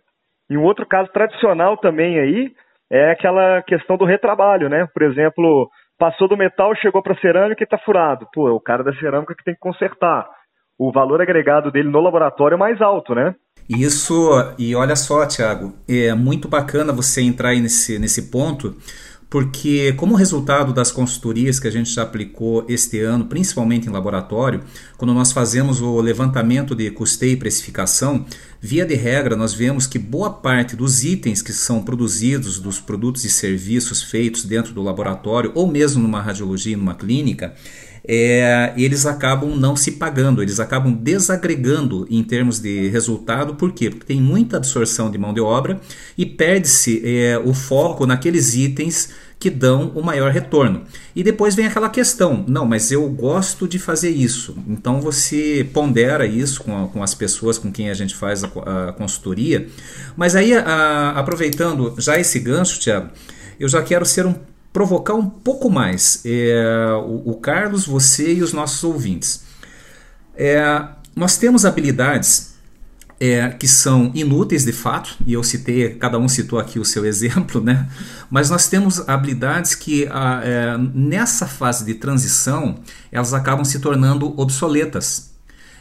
E 0.49 0.57
um 0.57 0.63
outro 0.63 0.85
caso 0.87 1.11
tradicional 1.11 1.77
também 1.77 2.19
aí 2.19 2.51
é 2.91 3.11
aquela 3.11 3.61
questão 3.63 3.97
do 3.97 4.05
retrabalho, 4.05 4.69
né? 4.69 4.87
Por 4.93 5.03
exemplo, 5.03 5.69
passou 5.97 6.27
do 6.27 6.37
metal, 6.37 6.75
chegou 6.75 7.01
para 7.01 7.19
cerâmica 7.19 7.63
e 7.63 7.65
está 7.65 7.77
furado. 7.77 8.27
Pô, 8.33 8.47
é 8.47 8.51
o 8.51 8.59
cara 8.59 8.83
da 8.83 8.93
cerâmica 8.95 9.35
que 9.35 9.43
tem 9.43 9.53
que 9.53 9.59
consertar. 9.59 10.27
O 10.77 10.91
valor 10.91 11.21
agregado 11.21 11.71
dele 11.71 11.89
no 11.89 12.01
laboratório 12.01 12.55
é 12.55 12.57
mais 12.57 12.81
alto, 12.81 13.15
né? 13.15 13.33
Isso, 13.67 14.31
e 14.59 14.75
olha 14.75 14.95
só, 14.95 15.25
Tiago, 15.25 15.73
é 15.89 16.13
muito 16.13 16.47
bacana 16.47 16.93
você 16.93 17.21
entrar 17.21 17.49
aí 17.49 17.59
nesse, 17.59 17.97
nesse 17.97 18.29
ponto, 18.29 18.75
porque 19.29 19.93
como 19.93 20.15
resultado 20.15 20.71
das 20.71 20.91
consultorias 20.91 21.59
que 21.59 21.67
a 21.67 21.71
gente 21.71 21.89
já 21.89 22.03
aplicou 22.03 22.65
este 22.69 23.01
ano, 23.01 23.25
principalmente 23.25 23.87
em 23.87 23.91
laboratório, 23.91 24.61
quando 24.97 25.13
nós 25.13 25.31
fazemos 25.31 25.81
o 25.81 25.99
levantamento 25.99 26.75
de 26.75 26.89
custeio 26.91 27.33
e 27.33 27.37
precificação, 27.37 28.25
via 28.61 28.85
de 28.85 28.95
regra 28.95 29.35
nós 29.35 29.53
vemos 29.53 29.87
que 29.87 29.99
boa 29.99 30.29
parte 30.29 30.75
dos 30.75 31.03
itens 31.03 31.41
que 31.41 31.51
são 31.51 31.83
produzidos, 31.83 32.59
dos 32.59 32.79
produtos 32.79 33.25
e 33.25 33.29
serviços 33.29 34.03
feitos 34.03 34.45
dentro 34.45 34.73
do 34.73 34.81
laboratório 34.81 35.51
ou 35.55 35.67
mesmo 35.67 36.01
numa 36.01 36.21
radiologia, 36.21 36.77
numa 36.77 36.95
clínica, 36.95 37.55
é, 38.07 38.73
eles 38.77 39.05
acabam 39.05 39.55
não 39.55 39.75
se 39.75 39.93
pagando, 39.93 40.41
eles 40.41 40.59
acabam 40.59 40.93
desagregando 40.93 42.05
em 42.09 42.23
termos 42.23 42.59
de 42.59 42.87
resultado, 42.89 43.55
por 43.55 43.71
quê? 43.71 43.89
Porque 43.89 44.05
tem 44.05 44.21
muita 44.21 44.57
absorção 44.57 45.09
de 45.09 45.17
mão 45.17 45.33
de 45.33 45.41
obra 45.41 45.79
e 46.17 46.25
perde-se 46.25 47.01
é, 47.03 47.37
o 47.43 47.53
foco 47.53 48.05
naqueles 48.05 48.53
itens 48.53 49.09
que 49.39 49.49
dão 49.49 49.91
o 49.93 50.03
maior 50.03 50.31
retorno. 50.31 50.83
E 51.15 51.23
depois 51.23 51.55
vem 51.55 51.67
aquela 51.67 51.89
questão: 51.89 52.43
não, 52.47 52.65
mas 52.65 52.91
eu 52.91 53.07
gosto 53.09 53.67
de 53.67 53.77
fazer 53.77 54.09
isso. 54.09 54.57
Então 54.67 55.01
você 55.01 55.67
pondera 55.73 56.25
isso 56.25 56.63
com, 56.63 56.87
com 56.87 57.03
as 57.03 57.13
pessoas 57.13 57.57
com 57.57 57.71
quem 57.71 57.89
a 57.89 57.93
gente 57.93 58.15
faz 58.15 58.43
a, 58.43 58.47
a 58.89 58.93
consultoria. 58.93 59.67
Mas 60.15 60.35
aí, 60.35 60.53
a, 60.53 61.11
aproveitando 61.11 61.95
já 61.97 62.19
esse 62.19 62.39
gancho, 62.39 62.79
Tiago, 62.79 63.09
eu 63.59 63.67
já 63.67 63.81
quero 63.81 64.05
ser 64.05 64.25
um 64.25 64.35
provocar 64.75 65.13
um 65.13 65.29
pouco 65.29 65.69
mais 65.69 66.21
é, 66.25 66.89
o, 67.05 67.31
o, 67.31 67.35
Carlos, 67.35 67.85
você 67.85 68.33
e 68.33 68.43
os 68.43 68.51
nossos 68.51 68.83
ouvintes. 68.83 69.41
É, 70.35 70.85
nós 71.15 71.37
temos 71.37 71.63
habilidades 71.63 72.55
é, 73.17 73.47
que 73.51 73.69
são 73.69 74.11
inúteis 74.13 74.65
de 74.65 74.73
fato, 74.73 75.15
e 75.25 75.31
eu 75.31 75.41
citei, 75.45 75.95
cada 75.95 76.19
um 76.19 76.27
citou 76.27 76.59
aqui 76.59 76.77
o 76.77 76.83
seu 76.83 77.05
exemplo, 77.07 77.61
né? 77.61 77.87
mas 78.29 78.49
nós 78.49 78.67
temos 78.67 79.07
habilidades 79.07 79.75
que 79.75 80.09
a, 80.11 80.41
é, 80.43 80.77
nessa 80.93 81.47
fase 81.47 81.85
de 81.85 81.93
transição 81.93 82.75
elas 83.13 83.33
acabam 83.33 83.63
se 83.63 83.79
tornando 83.79 84.37
obsoletas. 84.37 85.34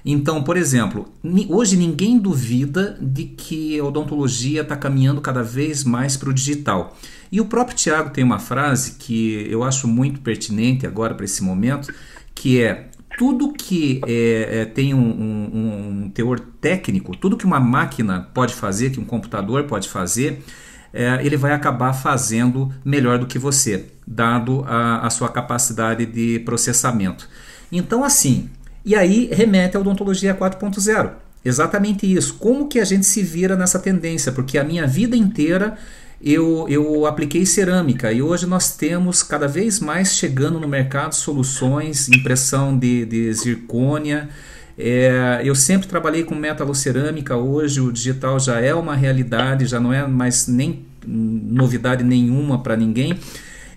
Então, 0.04 0.42
por 0.42 0.56
exemplo, 0.56 1.08
hoje 1.48 1.76
ninguém 1.76 2.18
duvida 2.18 2.98
de 3.00 3.24
que 3.24 3.78
a 3.78 3.84
odontologia 3.84 4.60
está 4.60 4.76
caminhando 4.76 5.20
cada 5.20 5.42
vez 5.42 5.82
mais 5.82 6.14
para 6.16 6.28
o 6.28 6.34
digital. 6.34 6.94
E 7.32 7.40
o 7.40 7.46
próprio 7.46 7.76
Tiago 7.76 8.10
tem 8.10 8.22
uma 8.22 8.38
frase 8.38 8.96
que 8.98 9.46
eu 9.50 9.64
acho 9.64 9.88
muito 9.88 10.20
pertinente 10.20 10.86
agora 10.86 11.14
para 11.14 11.24
esse 11.24 11.42
momento, 11.42 11.92
que 12.34 12.60
é 12.60 12.90
tudo 13.16 13.52
que 13.52 14.02
é, 14.06 14.60
é, 14.60 14.64
tem 14.66 14.92
um, 14.92 14.98
um, 14.98 16.04
um, 16.04 16.10
teor 16.10 16.38
técnico, 16.60 17.16
tudo 17.16 17.36
que 17.36 17.46
uma 17.46 17.60
máquina 17.60 18.28
pode 18.34 18.54
fazer, 18.54 18.90
que 18.90 19.00
um 19.00 19.04
computador 19.04 19.64
pode 19.64 19.88
fazer, 19.88 20.44
é, 20.92 21.24
ele 21.24 21.36
vai 21.36 21.52
acabar 21.52 21.92
fazendo 21.92 22.72
melhor 22.84 23.18
do 23.18 23.26
que 23.26 23.38
você, 23.38 23.86
dado 24.06 24.64
a, 24.66 25.06
a 25.06 25.10
sua 25.10 25.28
capacidade 25.28 26.04
de 26.06 26.40
processamento. 26.40 27.28
Então, 27.72 28.04
assim, 28.04 28.50
e 28.84 28.94
aí 28.94 29.28
remete 29.32 29.76
à 29.76 29.80
odontologia 29.80 30.34
4.0. 30.34 31.12
Exatamente 31.44 32.10
isso. 32.10 32.34
Como 32.34 32.68
que 32.68 32.80
a 32.80 32.84
gente 32.84 33.04
se 33.06 33.22
vira 33.22 33.56
nessa 33.56 33.78
tendência? 33.78 34.32
Porque 34.32 34.58
a 34.58 34.64
minha 34.64 34.86
vida 34.86 35.16
inteira 35.16 35.76
eu, 36.22 36.66
eu 36.70 37.04
apliquei 37.04 37.44
cerâmica 37.44 38.10
e 38.10 38.22
hoje 38.22 38.46
nós 38.46 38.74
temos 38.76 39.22
cada 39.22 39.46
vez 39.46 39.78
mais 39.78 40.14
chegando 40.14 40.58
no 40.58 40.66
mercado 40.66 41.14
soluções, 41.14 42.08
impressão 42.08 42.76
de, 42.78 43.04
de 43.04 43.32
zircônia. 43.34 44.30
É, 44.78 45.42
eu 45.44 45.54
sempre 45.54 45.86
trabalhei 45.86 46.24
com 46.24 46.34
metalocerâmica, 46.34 47.36
hoje 47.36 47.80
o 47.80 47.92
digital 47.92 48.40
já 48.40 48.58
é 48.58 48.74
uma 48.74 48.96
realidade, 48.96 49.66
já 49.66 49.78
não 49.78 49.92
é 49.92 50.06
mais 50.06 50.48
nem 50.48 50.86
novidade 51.06 52.02
nenhuma 52.02 52.62
para 52.62 52.76
ninguém. 52.76 53.18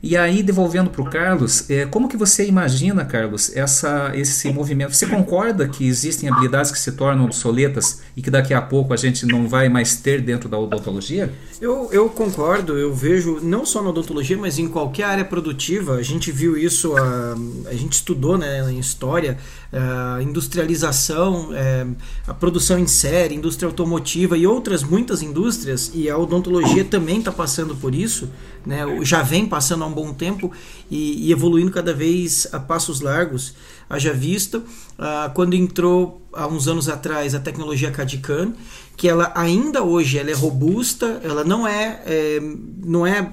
E 0.01 0.16
aí, 0.16 0.44
devolvendo 0.44 0.89
para 0.89 1.01
o 1.01 1.10
Carlos, 1.10 1.70
é, 1.70 1.86
como 1.86 2.08
que 2.08 2.18
você 2.18 2.46
imagina, 2.46 3.04
Carlos, 3.06 3.56
essa, 3.56 4.12
esse 4.13 4.51
movimento? 4.51 4.96
Você 4.96 5.08
concorda 5.08 5.68
que 5.68 5.88
existem 5.88 6.30
habilidades 6.30 6.72
que 6.72 6.80
se 6.80 6.92
tornam 6.92 7.25
obsoletas 7.25 8.01
e 8.16 8.22
que 8.22 8.30
daqui 8.30 8.54
a 8.54 8.62
pouco 8.62 8.94
a 8.94 8.98
gente 8.98 9.25
não 9.25 9.48
vai 9.48 9.70
mais 9.70 9.98
ter 9.98 10.22
dentro 10.22 10.48
da 10.48 10.58
odontologia? 10.58 11.32
Eu, 11.60 11.89
eu 11.92 12.10
concordo, 12.10 12.77
eu 12.77 12.94
vejo, 12.94 13.39
não 13.42 13.66
só 13.66 13.82
na 13.82 13.89
odontologia, 13.89 14.38
mas 14.38 14.60
em 14.60 14.68
qualquer 14.68 15.06
área 15.06 15.25
produtiva, 15.25 15.96
a 15.96 16.04
gente 16.04 16.32
viu 16.32 16.56
isso, 16.56 16.96
a, 16.96 17.36
a 17.70 17.74
gente 17.74 17.94
estudou 17.94 18.38
né, 18.38 18.72
em 18.72 18.77
história, 18.77 19.38
a 19.71 20.21
industrialização, 20.21 21.50
é, 21.53 21.86
a 22.25 22.33
produção 22.33 22.79
em 22.79 22.88
série, 22.88 23.36
indústria 23.36 23.67
automotiva 23.67 24.38
e 24.38 24.47
outras 24.47 24.83
muitas 24.83 25.21
indústrias, 25.21 25.91
e 25.93 26.09
a 26.09 26.17
odontologia 26.17 26.86
também 26.86 27.19
está 27.19 27.31
passando 27.31 27.75
por 27.75 27.93
isso, 27.93 28.29
né, 28.65 28.83
já 29.01 29.21
vem 29.21 29.45
passando 29.45 29.83
há 29.83 29.88
um 29.88 29.93
bom 29.93 30.13
tempo 30.13 30.51
e, 30.89 31.27
e 31.27 31.31
evoluindo 31.31 31.71
cada 31.71 31.93
vez 31.93 32.47
a 32.51 32.59
passos 32.59 33.01
largos. 33.01 33.53
Haja 33.89 34.12
visto, 34.12 34.63
ah, 35.00 35.31
quando 35.33 35.53
entrou 35.53 36.21
há 36.33 36.45
uns 36.45 36.67
anos 36.67 36.89
atrás 36.89 37.33
a 37.33 37.39
tecnologia 37.39 37.89
CAD-CAM, 37.89 38.53
que 38.97 39.07
ela 39.07 39.31
ainda 39.33 39.81
hoje 39.81 40.17
ela 40.17 40.29
é 40.29 40.33
robusta, 40.33 41.21
ela 41.24 41.43
não 41.45 41.65
é, 41.65 42.01
é 42.05 42.39
não 42.83 43.07
é 43.07 43.31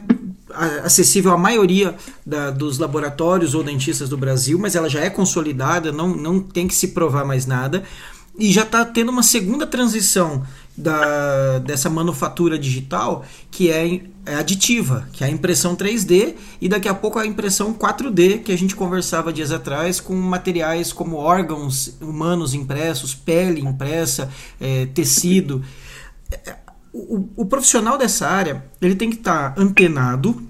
acessível 0.85 1.33
à 1.33 1.39
maioria 1.39 1.95
da, 2.25 2.51
dos 2.51 2.79
laboratórios 2.79 3.55
ou 3.55 3.63
dentistas 3.63 4.09
do 4.09 4.17
Brasil, 4.17 4.59
mas 4.59 4.75
ela 4.75 4.89
já 4.89 5.01
é 5.01 5.11
consolidada, 5.11 5.93
não, 5.93 6.09
não 6.17 6.41
tem 6.41 6.69
que 6.69 6.75
se 6.75 6.89
provar 6.89 7.25
mais 7.25 7.47
nada. 7.47 7.85
E 8.37 8.53
já 8.53 8.63
está 8.63 8.85
tendo 8.85 9.11
uma 9.11 9.23
segunda 9.23 9.65
transição 9.65 10.43
da, 10.77 11.61
dessa 11.61 11.89
manufatura 11.89 12.59
digital 12.59 13.25
que 13.49 13.71
é, 13.71 14.01
é, 14.27 14.35
aditiva, 14.35 15.09
que 15.13 15.23
é 15.23 15.29
a 15.29 15.31
impressão 15.31 15.77
3D 15.77 16.35
e 16.61 16.69
daqui 16.69 16.89
a 16.89 16.95
pouco 16.95 17.19
a 17.19 17.27
impressão 17.27 17.73
4D 17.73 18.43
que 18.43 18.51
a 18.51 18.59
gente 18.59 18.75
conversava 18.75 19.33
dias 19.33 19.53
atrás 19.53 20.01
com 20.01 20.15
materiais 20.17 20.93
como 20.93 21.17
órgãos 21.17 21.97
humanos 22.01 22.55
impressos, 22.55 23.15
pele 23.15 23.61
impressa, 23.61 24.29
é, 24.61 24.87
tecido 24.87 25.63
o, 26.95 27.29
o, 27.37 27.47
profissional 27.47 27.99
dessa 27.99 28.29
área 28.29 28.65
ele 28.81 28.95
tem 28.95 29.11
que 29.11 29.17
estar 29.17 29.53
tá 29.53 29.61
antenado 29.61 30.41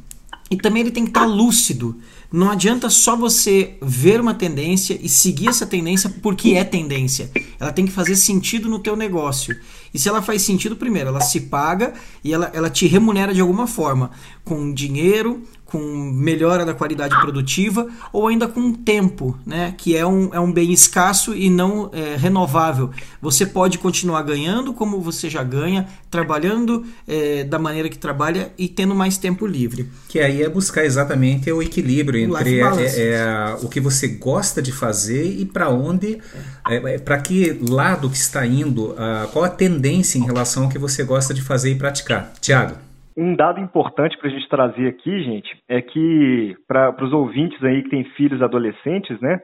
e 0.51 0.57
também 0.59 0.83
ele 0.83 0.91
tem 0.91 1.05
que 1.05 1.11
estar 1.11 1.21
tá 1.21 1.27
lúcido. 1.27 1.99
Não 2.31 2.51
adianta 2.51 2.91
só 2.91 3.17
você 3.17 3.79
ver 3.81 4.21
uma 4.21 4.35
tendência 4.35 4.99
e 5.01 5.09
seguir 5.09 5.49
essa 5.49 5.65
tendência 5.65 6.13
porque 6.21 6.51
é 6.55 6.65
tendência. 6.65 7.31
Ela 7.59 7.73
tem 7.73 7.87
que 7.87 7.93
fazer 7.93 8.15
sentido 8.17 8.69
no 8.69 8.79
teu 8.79 8.95
negócio. 8.95 9.57
E 9.93 9.99
se 9.99 10.09
ela 10.09 10.21
faz 10.21 10.43
sentido, 10.43 10.77
primeiro, 10.77 11.09
ela 11.09 11.21
se 11.21 11.43
paga 11.43 11.95
e 12.23 12.35
ela, 12.35 12.51
ela 12.53 12.69
te 12.69 12.87
remunera 12.87 13.33
de 13.33 13.41
alguma 13.41 13.67
forma, 13.67 14.11
com 14.45 14.75
dinheiro, 14.75 15.45
com 15.75 15.81
melhora 15.81 16.65
da 16.65 16.73
qualidade 16.73 17.21
produtiva 17.21 17.89
ou 18.13 18.29
ainda 18.29 18.47
com 18.47 18.73
tempo, 18.73 19.37
né? 19.45 19.75
que 19.77 19.97
é 19.97 20.07
um, 20.07 20.33
é 20.33 20.39
um 20.39 20.53
bem 20.53 20.73
escasso 20.73 21.35
e 21.35 21.51
não 21.51 21.91
é, 21.93 22.15
renovável. 22.15 22.93
Você 23.21 23.45
pode 23.45 23.77
continuar 23.79 24.23
ganhando 24.23 24.73
como 24.73 25.01
você 25.01 25.29
já 25.29 25.43
ganha, 25.43 25.89
trabalhando 26.09 26.87
é, 27.09 27.43
da 27.43 27.59
maneira 27.59 27.89
que 27.89 27.99
trabalha 27.99 28.53
e 28.57 28.69
tendo 28.69 28.95
mais 28.95 29.19
tempo 29.19 29.49
livre. 29.49 29.91
Que 30.09 30.21
aí 30.21 30.45
é 30.45 30.49
buscar 30.49 30.85
exatamente 30.85 31.51
o 31.51 31.61
equilíbrio 31.61 32.21
entre 32.21 32.61
é, 32.61 33.15
é, 33.15 33.57
o 33.61 33.69
que 33.69 33.81
você 33.81 34.07
gosta 34.07 34.63
de 34.63 34.71
fazer 34.71 35.27
e 35.27 35.45
para 35.45 35.71
onde, 35.71 36.21
é, 36.69 36.95
é, 36.95 36.99
para 36.99 37.19
que 37.19 37.59
lado 37.69 38.09
que 38.09 38.17
está 38.17 38.47
indo, 38.47 38.95
qual 39.33 39.45
a 39.45 39.49
tendência 39.49 40.19
em 40.19 40.25
relação 40.25 40.65
ao 40.65 40.69
que 40.69 40.79
você 40.79 41.03
gosta 41.03 41.35
de 41.35 41.43
fazer 41.43 41.73
e 41.73 41.75
praticar. 41.75 42.33
Tiago. 42.41 42.94
Um 43.17 43.35
dado 43.37 43.61
importante 43.61 44.19
para 44.19 44.29
a 44.29 44.31
gente 44.31 44.49
trazer 44.49 44.89
aqui, 44.89 45.23
gente, 45.23 45.57
é 45.69 45.81
que 45.81 46.57
para 46.67 47.05
os 47.05 47.13
ouvintes 47.13 47.63
aí 47.63 47.83
que 47.83 47.91
têm 47.91 48.05
filhos 48.17 48.43
adolescentes, 48.43 49.21
né? 49.21 49.39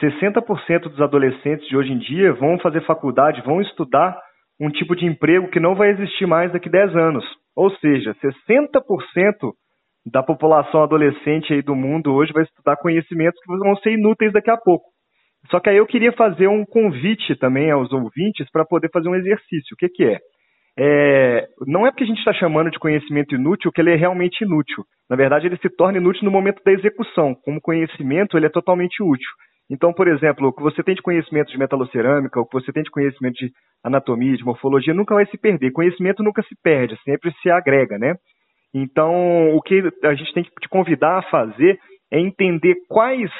60% 0.00 0.88
dos 0.88 1.00
adolescentes 1.00 1.68
de 1.68 1.76
hoje 1.76 1.92
em 1.92 1.98
dia 1.98 2.32
vão 2.32 2.58
fazer 2.58 2.84
faculdade, 2.86 3.42
vão 3.42 3.60
estudar 3.60 4.18
um 4.58 4.70
tipo 4.70 4.96
de 4.96 5.04
emprego 5.04 5.48
que 5.48 5.60
não 5.60 5.74
vai 5.74 5.90
existir 5.90 6.26
mais 6.26 6.52
daqui 6.52 6.68
a 6.68 6.72
10 6.72 6.96
anos. 6.96 7.24
Ou 7.54 7.70
seja, 7.76 8.14
60% 8.14 9.52
da 10.06 10.22
população 10.22 10.82
adolescente 10.82 11.52
aí 11.52 11.62
do 11.62 11.76
mundo 11.76 12.12
hoje 12.12 12.32
vai 12.32 12.42
estudar 12.42 12.76
conhecimentos 12.76 13.40
que 13.40 13.56
vão 13.56 13.76
ser 13.76 13.92
inúteis 13.92 14.32
daqui 14.32 14.50
a 14.50 14.56
pouco. 14.56 14.86
Só 15.50 15.60
que 15.60 15.68
aí 15.68 15.76
eu 15.76 15.86
queria 15.86 16.12
fazer 16.12 16.46
um 16.46 16.64
convite 16.64 17.36
também 17.36 17.70
aos 17.70 17.92
ouvintes 17.92 18.48
para 18.50 18.64
poder 18.64 18.90
fazer 18.90 19.08
um 19.08 19.14
exercício. 19.14 19.74
O 19.74 19.76
que, 19.76 19.88
que 19.88 20.04
é? 20.04 20.18
É, 20.78 21.46
não 21.66 21.86
é 21.86 21.90
porque 21.90 22.04
a 22.04 22.06
gente 22.06 22.18
está 22.18 22.32
chamando 22.32 22.70
de 22.70 22.78
conhecimento 22.78 23.34
inútil 23.34 23.70
que 23.70 23.80
ele 23.80 23.92
é 23.92 23.96
realmente 23.96 24.42
inútil. 24.42 24.84
Na 25.08 25.16
verdade, 25.16 25.46
ele 25.46 25.58
se 25.58 25.68
torna 25.68 25.98
inútil 25.98 26.24
no 26.24 26.30
momento 26.30 26.62
da 26.64 26.72
execução. 26.72 27.34
Como 27.44 27.60
conhecimento, 27.60 28.36
ele 28.36 28.46
é 28.46 28.50
totalmente 28.50 29.02
útil. 29.02 29.28
Então, 29.70 29.92
por 29.92 30.08
exemplo, 30.08 30.48
o 30.48 30.52
que 30.52 30.62
você 30.62 30.82
tem 30.82 30.94
de 30.94 31.02
conhecimento 31.02 31.50
de 31.50 31.58
metalocerâmica, 31.58 32.40
o 32.40 32.46
que 32.46 32.54
você 32.54 32.72
tem 32.72 32.82
de 32.82 32.90
conhecimento 32.90 33.34
de 33.34 33.50
anatomia, 33.84 34.36
de 34.36 34.44
morfologia, 34.44 34.94
nunca 34.94 35.14
vai 35.14 35.26
se 35.26 35.38
perder. 35.38 35.72
Conhecimento 35.72 36.22
nunca 36.22 36.42
se 36.42 36.54
perde, 36.62 36.98
sempre 37.04 37.32
se 37.42 37.50
agrega, 37.50 37.98
né? 37.98 38.14
Então, 38.74 39.54
o 39.54 39.60
que 39.60 39.82
a 40.04 40.14
gente 40.14 40.32
tem 40.32 40.42
que 40.42 40.50
te 40.60 40.68
convidar 40.68 41.18
a 41.18 41.22
fazer 41.22 41.78
é 42.10 42.18
entender 42.18 42.74
quais 42.88 43.30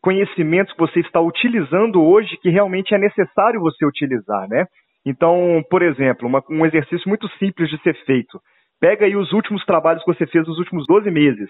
conhecimentos 0.00 0.74
você 0.76 1.00
está 1.00 1.20
utilizando 1.20 2.02
hoje 2.02 2.36
que 2.40 2.48
realmente 2.48 2.94
é 2.94 2.98
necessário 2.98 3.60
você 3.60 3.84
utilizar, 3.84 4.48
né? 4.48 4.66
Então, 5.04 5.62
por 5.70 5.82
exemplo, 5.82 6.28
uma, 6.28 6.42
um 6.50 6.64
exercício 6.66 7.08
muito 7.08 7.28
simples 7.38 7.70
de 7.70 7.80
ser 7.82 7.94
feito. 8.04 8.40
Pega 8.80 9.06
aí 9.06 9.16
os 9.16 9.32
últimos 9.32 9.64
trabalhos 9.64 10.02
que 10.02 10.12
você 10.14 10.26
fez 10.26 10.46
nos 10.46 10.58
últimos 10.58 10.86
12 10.86 11.10
meses. 11.10 11.48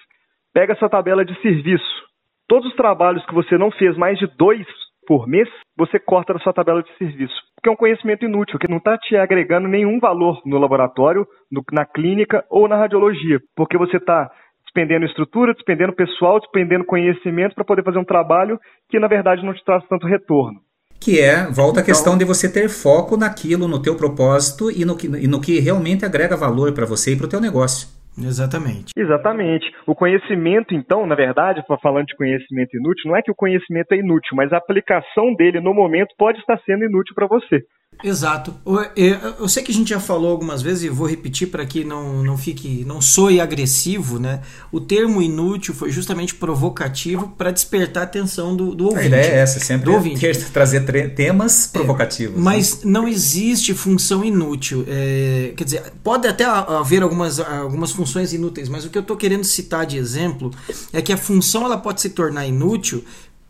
Pega 0.53 0.73
essa 0.73 0.89
tabela 0.89 1.25
de 1.25 1.35
serviço. 1.41 2.11
Todos 2.49 2.69
os 2.69 2.77
trabalhos 2.77 3.25
que 3.27 3.35
você 3.35 3.57
não 3.57 3.71
fez 3.71 3.97
mais 3.97 4.19
de 4.19 4.27
dois 4.37 4.67
por 5.07 5.27
mês, 5.27 5.49
você 5.77 5.99
corta 5.99 6.35
da 6.35 6.41
sua 6.41 6.53
tabela 6.53 6.83
de 6.83 6.93
serviço. 6.97 7.35
Porque 7.55 7.69
é 7.69 7.73
um 7.73 7.77
conhecimento 7.77 8.25
inútil, 8.25 8.59
que 8.59 8.71
não 8.71 8.79
está 8.79 8.97
te 8.99 9.17
agregando 9.17 9.69
nenhum 9.69 9.99
valor 10.01 10.41
no 10.45 10.59
laboratório, 10.59 11.27
no, 11.51 11.63
na 11.73 11.85
clínica 11.85 12.45
ou 12.51 12.69
na 12.69 12.77
radiologia. 12.77 13.39
Porque 13.57 13.79
você 13.79 13.97
está 13.97 14.31
despendendo 14.65 15.07
estrutura, 15.07 15.53
despendendo 15.55 15.93
pessoal, 15.93 16.39
despendendo 16.39 16.85
conhecimento 16.85 17.55
para 17.55 17.65
poder 17.65 17.85
fazer 17.85 17.99
um 17.99 18.05
trabalho 18.05 18.59
que 18.89 18.99
na 18.99 19.09
verdade 19.09 19.45
não 19.45 19.53
te 19.53 19.65
traz 19.65 19.87
tanto 19.89 20.07
retorno. 20.07 20.61
Que 21.01 21.19
é, 21.19 21.47
volta 21.47 21.81
então, 21.81 21.83
a 21.83 21.87
questão 21.87 22.19
de 22.19 22.25
você 22.25 22.53
ter 22.53 22.69
foco 22.69 23.17
naquilo, 23.17 23.67
no 23.67 23.81
teu 23.81 23.97
propósito 23.97 24.71
e 24.71 24.85
no 24.85 24.97
que, 24.97 25.07
e 25.07 25.27
no 25.27 25.41
que 25.41 25.59
realmente 25.59 26.05
agrega 26.05 26.37
valor 26.37 26.73
para 26.73 26.85
você 26.85 27.13
e 27.13 27.17
para 27.17 27.27
o 27.27 27.29
teu 27.29 27.41
negócio. 27.41 27.89
Exatamente. 28.19 28.93
Exatamente. 28.97 29.73
O 29.87 29.95
conhecimento, 29.95 30.75
então, 30.75 31.07
na 31.07 31.15
verdade, 31.15 31.65
falando 31.83 32.07
de 32.07 32.17
conhecimento 32.17 32.77
inútil, 32.77 33.09
não 33.09 33.17
é 33.17 33.23
que 33.23 33.31
o 33.31 33.35
conhecimento 33.35 33.93
é 33.93 33.97
inútil, 33.97 34.37
mas 34.37 34.53
a 34.53 34.59
aplicação 34.59 35.35
dele 35.35 35.61
no 35.61 35.73
momento 35.73 36.15
pode 36.19 36.39
estar 36.39 36.61
sendo 36.67 36.85
inútil 36.85 37.15
para 37.15 37.27
você. 37.27 37.65
Exato. 38.03 38.55
Eu 38.97 39.49
sei 39.49 39.63
que 39.63 39.71
a 39.71 39.75
gente 39.75 39.91
já 39.91 40.01
falou 40.01 40.31
algumas 40.31 40.63
vezes 40.63 40.85
e 40.85 40.89
vou 40.89 41.07
repetir 41.07 41.49
para 41.49 41.65
que 41.67 41.85
não, 41.85 42.23
não 42.23 42.37
fique, 42.37 42.85
não 42.87 43.01
soe 43.01 43.41
agressivo, 43.41 44.19
né? 44.19 44.41
O 44.73 44.81
termo 44.81 45.21
inútil 45.21 45.75
foi 45.75 45.91
justamente 45.91 46.35
provocativo 46.35 47.35
para 47.37 47.51
despertar 47.51 48.01
a 48.01 48.05
atenção 48.05 48.57
do, 48.57 48.75
do 48.75 48.87
ouvinte. 48.87 49.05
A 49.05 49.07
ideia 49.07 49.33
é 49.33 49.39
essa, 49.39 49.61
sempre 49.61 49.87
do 49.87 49.93
ouvinte. 49.93 50.21
Ter, 50.21 50.37
trazer 50.51 50.81
temas 51.15 51.67
provocativos. 51.67 52.37
É, 52.37 52.41
mas 52.41 52.77
né? 52.77 52.91
não 52.91 53.07
existe 53.07 53.75
função 53.75 54.25
inútil. 54.25 54.85
É, 54.89 55.53
quer 55.57 55.65
dizer, 55.65 55.93
pode 56.03 56.27
até 56.27 56.45
haver 56.45 57.03
algumas, 57.03 57.39
algumas 57.39 57.93
funções 57.93 58.33
inúteis, 58.33 58.69
mas 58.69 58.85
o 58.85 58.91
que 58.91 58.97
eu 58.97 59.03
estou 59.03 59.17
querendo 59.17 59.45
citar 59.45 59.85
de 59.85 59.99
exemplo 59.99 60.51
é 60.93 61.03
que 61.03 61.13
a 61.13 61.17
função 61.17 61.65
ela 61.65 61.77
pode 61.77 62.01
se 62.01 62.11
tornar 62.11 62.47
inútil 62.47 63.05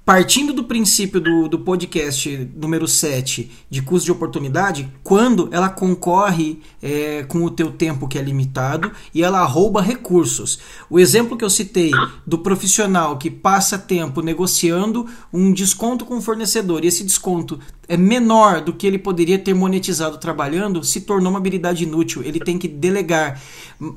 partindo 0.05 0.53
do 0.53 0.65
princípio 0.65 1.21
do, 1.21 1.49
do 1.49 1.59
podcast 1.59 2.51
número 2.57 2.89
7 2.89 3.51
de 3.69 3.83
custo 3.83 4.07
de 4.07 4.13
oportunidade, 4.13 4.93
quando 5.05 5.49
ela 5.53 5.69
concorre 5.69 6.61
é, 6.83 7.23
com 7.25 7.45
o 7.45 7.51
teu 7.51 7.71
tempo 7.71 8.09
que 8.09 8.19
é 8.19 8.23
limitado 8.23 8.91
e 9.15 9.23
ela 9.23 9.45
rouba 9.45 9.81
recursos. 9.81 10.59
O 10.89 10.99
exemplo 10.99 11.37
que 11.37 11.45
eu 11.45 11.51
citei 11.51 11.91
do 12.27 12.39
profissional 12.39 13.19
que 13.19 13.31
passa 13.31 13.79
tempo 13.79 14.21
negociando 14.21 15.07
um 15.33 15.53
desconto 15.53 16.05
com 16.05 16.17
o 16.17 16.23
fornecedor 16.23 16.85
e 16.85 16.89
esse 16.89 17.05
desconto 17.05 17.61
menor 17.97 18.61
do 18.61 18.73
que 18.73 18.87
ele 18.87 18.99
poderia 18.99 19.39
ter 19.39 19.55
monetizado 19.55 20.19
trabalhando, 20.19 20.83
se 20.85 21.01
tornou 21.01 21.31
uma 21.31 21.39
habilidade 21.39 21.85
inútil. 21.85 22.23
Ele 22.23 22.39
tem 22.39 22.59
que 22.59 22.69
delegar. 22.69 23.41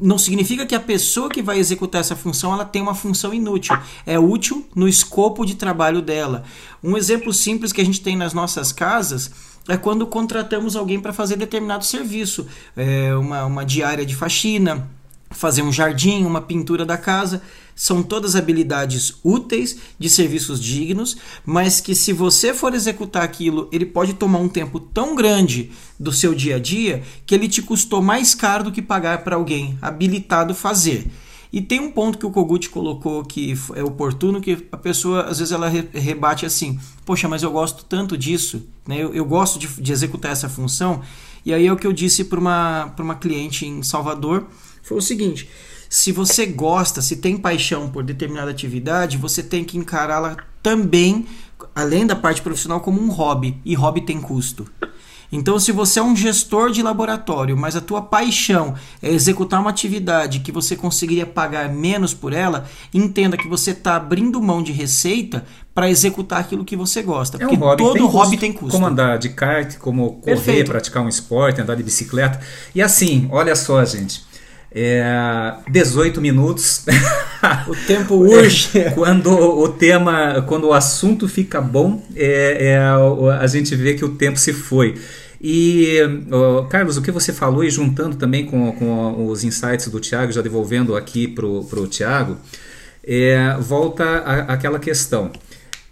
Não 0.01 0.17
significa 0.17 0.65
que 0.65 0.73
a 0.73 0.79
pessoa 0.79 1.29
que 1.29 1.41
vai 1.41 1.59
executar 1.59 2.01
essa 2.01 2.15
função 2.15 2.53
ela 2.53 2.65
tem 2.65 2.81
uma 2.81 2.95
função 2.95 3.33
inútil. 3.33 3.77
É 4.05 4.17
útil 4.17 4.65
no 4.75 4.88
escopo 4.88 5.45
de 5.45 5.55
trabalho 5.55 6.01
dela. 6.01 6.43
Um 6.83 6.97
exemplo 6.97 7.31
simples 7.31 7.71
que 7.71 7.81
a 7.81 7.85
gente 7.85 8.01
tem 8.01 8.15
nas 8.15 8.33
nossas 8.33 8.71
casas 8.71 9.31
é 9.67 9.77
quando 9.77 10.05
contratamos 10.05 10.75
alguém 10.75 11.00
para 11.00 11.13
fazer 11.13 11.38
determinado 11.38 11.85
serviço, 11.85 12.47
é 12.75 13.15
uma, 13.15 13.45
uma 13.45 13.65
diária 13.65 14.05
de 14.05 14.15
faxina, 14.15 14.89
fazer 15.33 15.61
um 15.61 15.71
jardim, 15.71 16.25
uma 16.25 16.41
pintura 16.41 16.85
da 16.85 16.97
casa 16.97 17.41
são 17.75 18.03
todas 18.03 18.35
habilidades 18.35 19.15
úteis 19.23 19.77
de 19.97 20.09
serviços 20.09 20.61
dignos, 20.61 21.17
mas 21.45 21.81
que 21.81 21.95
se 21.95 22.13
você 22.13 22.53
for 22.53 22.73
executar 22.73 23.23
aquilo, 23.23 23.67
ele 23.71 23.85
pode 23.85 24.13
tomar 24.13 24.39
um 24.39 24.47
tempo 24.47 24.79
tão 24.79 25.15
grande 25.15 25.71
do 25.99 26.11
seu 26.11 26.35
dia 26.35 26.57
a 26.57 26.59
dia 26.59 27.03
que 27.25 27.33
ele 27.33 27.47
te 27.47 27.61
custou 27.61 28.01
mais 28.01 28.35
caro 28.35 28.65
do 28.65 28.71
que 28.71 28.81
pagar 28.81 29.24
para 29.24 29.35
alguém 29.35 29.77
habilitado 29.81 30.53
fazer. 30.53 31.07
E 31.51 31.61
tem 31.61 31.79
um 31.79 31.91
ponto 31.91 32.17
que 32.17 32.25
o 32.25 32.31
Kogut 32.31 32.67
colocou 32.69 33.24
que 33.24 33.53
é 33.75 33.83
oportuno, 33.83 34.41
que 34.41 34.65
a 34.72 34.77
pessoa 34.77 35.25
às 35.25 35.37
vezes 35.37 35.51
ela 35.51 35.69
rebate 35.69 36.48
assim: 36.48 36.79
Poxa, 37.05 37.27
mas 37.27 37.43
eu 37.43 37.51
gosto 37.51 37.85
tanto 37.85 38.17
disso, 38.17 38.67
né? 38.87 38.98
eu, 38.98 39.13
eu 39.13 39.24
gosto 39.24 39.59
de, 39.59 39.67
de 39.79 39.91
executar 39.91 40.31
essa 40.31 40.50
função. 40.50 41.03
E 41.46 41.53
aí 41.53 41.67
é 41.67 41.72
o 41.72 41.75
que 41.75 41.85
eu 41.85 41.93
disse 41.93 42.24
para 42.24 42.39
uma, 42.39 42.91
uma 42.98 43.13
cliente 43.13 43.67
em 43.67 43.83
Salvador: 43.83 44.48
foi 44.83 44.98
o 44.98 45.01
seguinte 45.01 45.50
se 45.93 46.11
você 46.11 46.48
gosta, 46.48 47.03
se 47.03 47.17
tem 47.17 47.37
paixão 47.37 47.87
por 47.87 48.03
determinada 48.03 48.50
atividade, 48.50 49.15
você 49.15 49.43
tem 49.43 49.63
que 49.63 49.77
encará-la 49.77 50.37
também, 50.63 51.27
além 51.75 52.07
da 52.07 52.15
parte 52.15 52.41
profissional, 52.41 52.79
como 52.79 53.00
um 53.00 53.11
hobby. 53.11 53.61
E 53.63 53.75
hobby 53.75 54.01
tem 54.01 54.19
custo. 54.19 54.65
Então, 55.31 55.59
se 55.59 55.72
você 55.72 56.00
é 56.00 56.03
um 56.03 56.15
gestor 56.15 56.72
de 56.72 56.81
laboratório, 56.81 57.55
mas 57.55 57.75
a 57.75 57.81
tua 57.81 58.01
paixão 58.01 58.74
é 59.03 59.11
executar 59.11 59.61
uma 59.61 59.69
atividade 59.69 60.39
que 60.39 60.51
você 60.51 60.75
conseguiria 60.75 61.27
pagar 61.27 61.69
menos 61.69 62.11
por 62.11 62.33
ela, 62.33 62.67
entenda 62.91 63.37
que 63.37 63.48
você 63.48 63.69
está 63.69 63.96
abrindo 63.96 64.41
mão 64.41 64.63
de 64.63 64.72
receita 64.72 65.46
para 65.75 65.91
executar 65.91 66.39
aquilo 66.39 66.65
que 66.65 66.75
você 66.75 67.03
gosta. 67.03 67.37
É 67.37 67.46
um 67.46 67.50
porque 67.50 67.63
hobby, 67.63 67.83
todo 67.83 67.93
tem 67.93 68.07
hobby 68.07 68.37
tem 68.37 68.51
custo. 68.51 68.72
Como 68.72 68.87
andar 68.87 69.19
de 69.19 69.29
kart, 69.29 69.77
como 69.77 70.13
correr, 70.13 70.35
Perfeito. 70.35 70.72
praticar 70.72 71.03
um 71.03 71.09
esporte, 71.09 71.61
andar 71.61 71.75
de 71.75 71.83
bicicleta. 71.83 72.39
E 72.74 72.81
assim, 72.81 73.27
olha 73.31 73.55
só, 73.55 73.85
gente. 73.85 74.32
É, 74.74 75.53
18 75.70 76.20
minutos. 76.22 76.86
O 77.68 77.75
tempo 77.75 78.16
urge. 78.16 78.70
quando 78.96 79.29
o 79.29 79.68
tema, 79.68 80.42
quando 80.48 80.68
o 80.68 80.74
assunto 80.74 81.27
fica 81.27 81.59
bom, 81.59 82.01
é, 82.16 82.70
é, 82.72 82.77
a 83.38 83.46
gente 83.48 83.75
vê 83.75 83.96
que 83.96 84.05
o 84.05 84.16
tempo 84.16 84.40
se 84.40 84.53
foi. 84.53 84.96
E, 85.42 85.98
Carlos, 86.70 86.96
o 86.96 87.01
que 87.01 87.12
você 87.12 87.33
falou, 87.33 87.66
e 87.66 87.70
juntando 87.70 88.16
também 88.16 88.46
com, 88.46 88.72
com 88.72 89.27
os 89.27 89.44
insights 89.44 89.90
do 89.90 90.00
Tiago, 90.00 90.31
já 90.31 90.42
devolvendo 90.42 90.96
aqui 90.96 91.27
para 91.27 91.46
o 91.46 91.86
Tiago, 91.86 92.38
é, 93.05 93.57
volta 93.59 94.20
àquela 94.48 94.79
questão. 94.79 95.29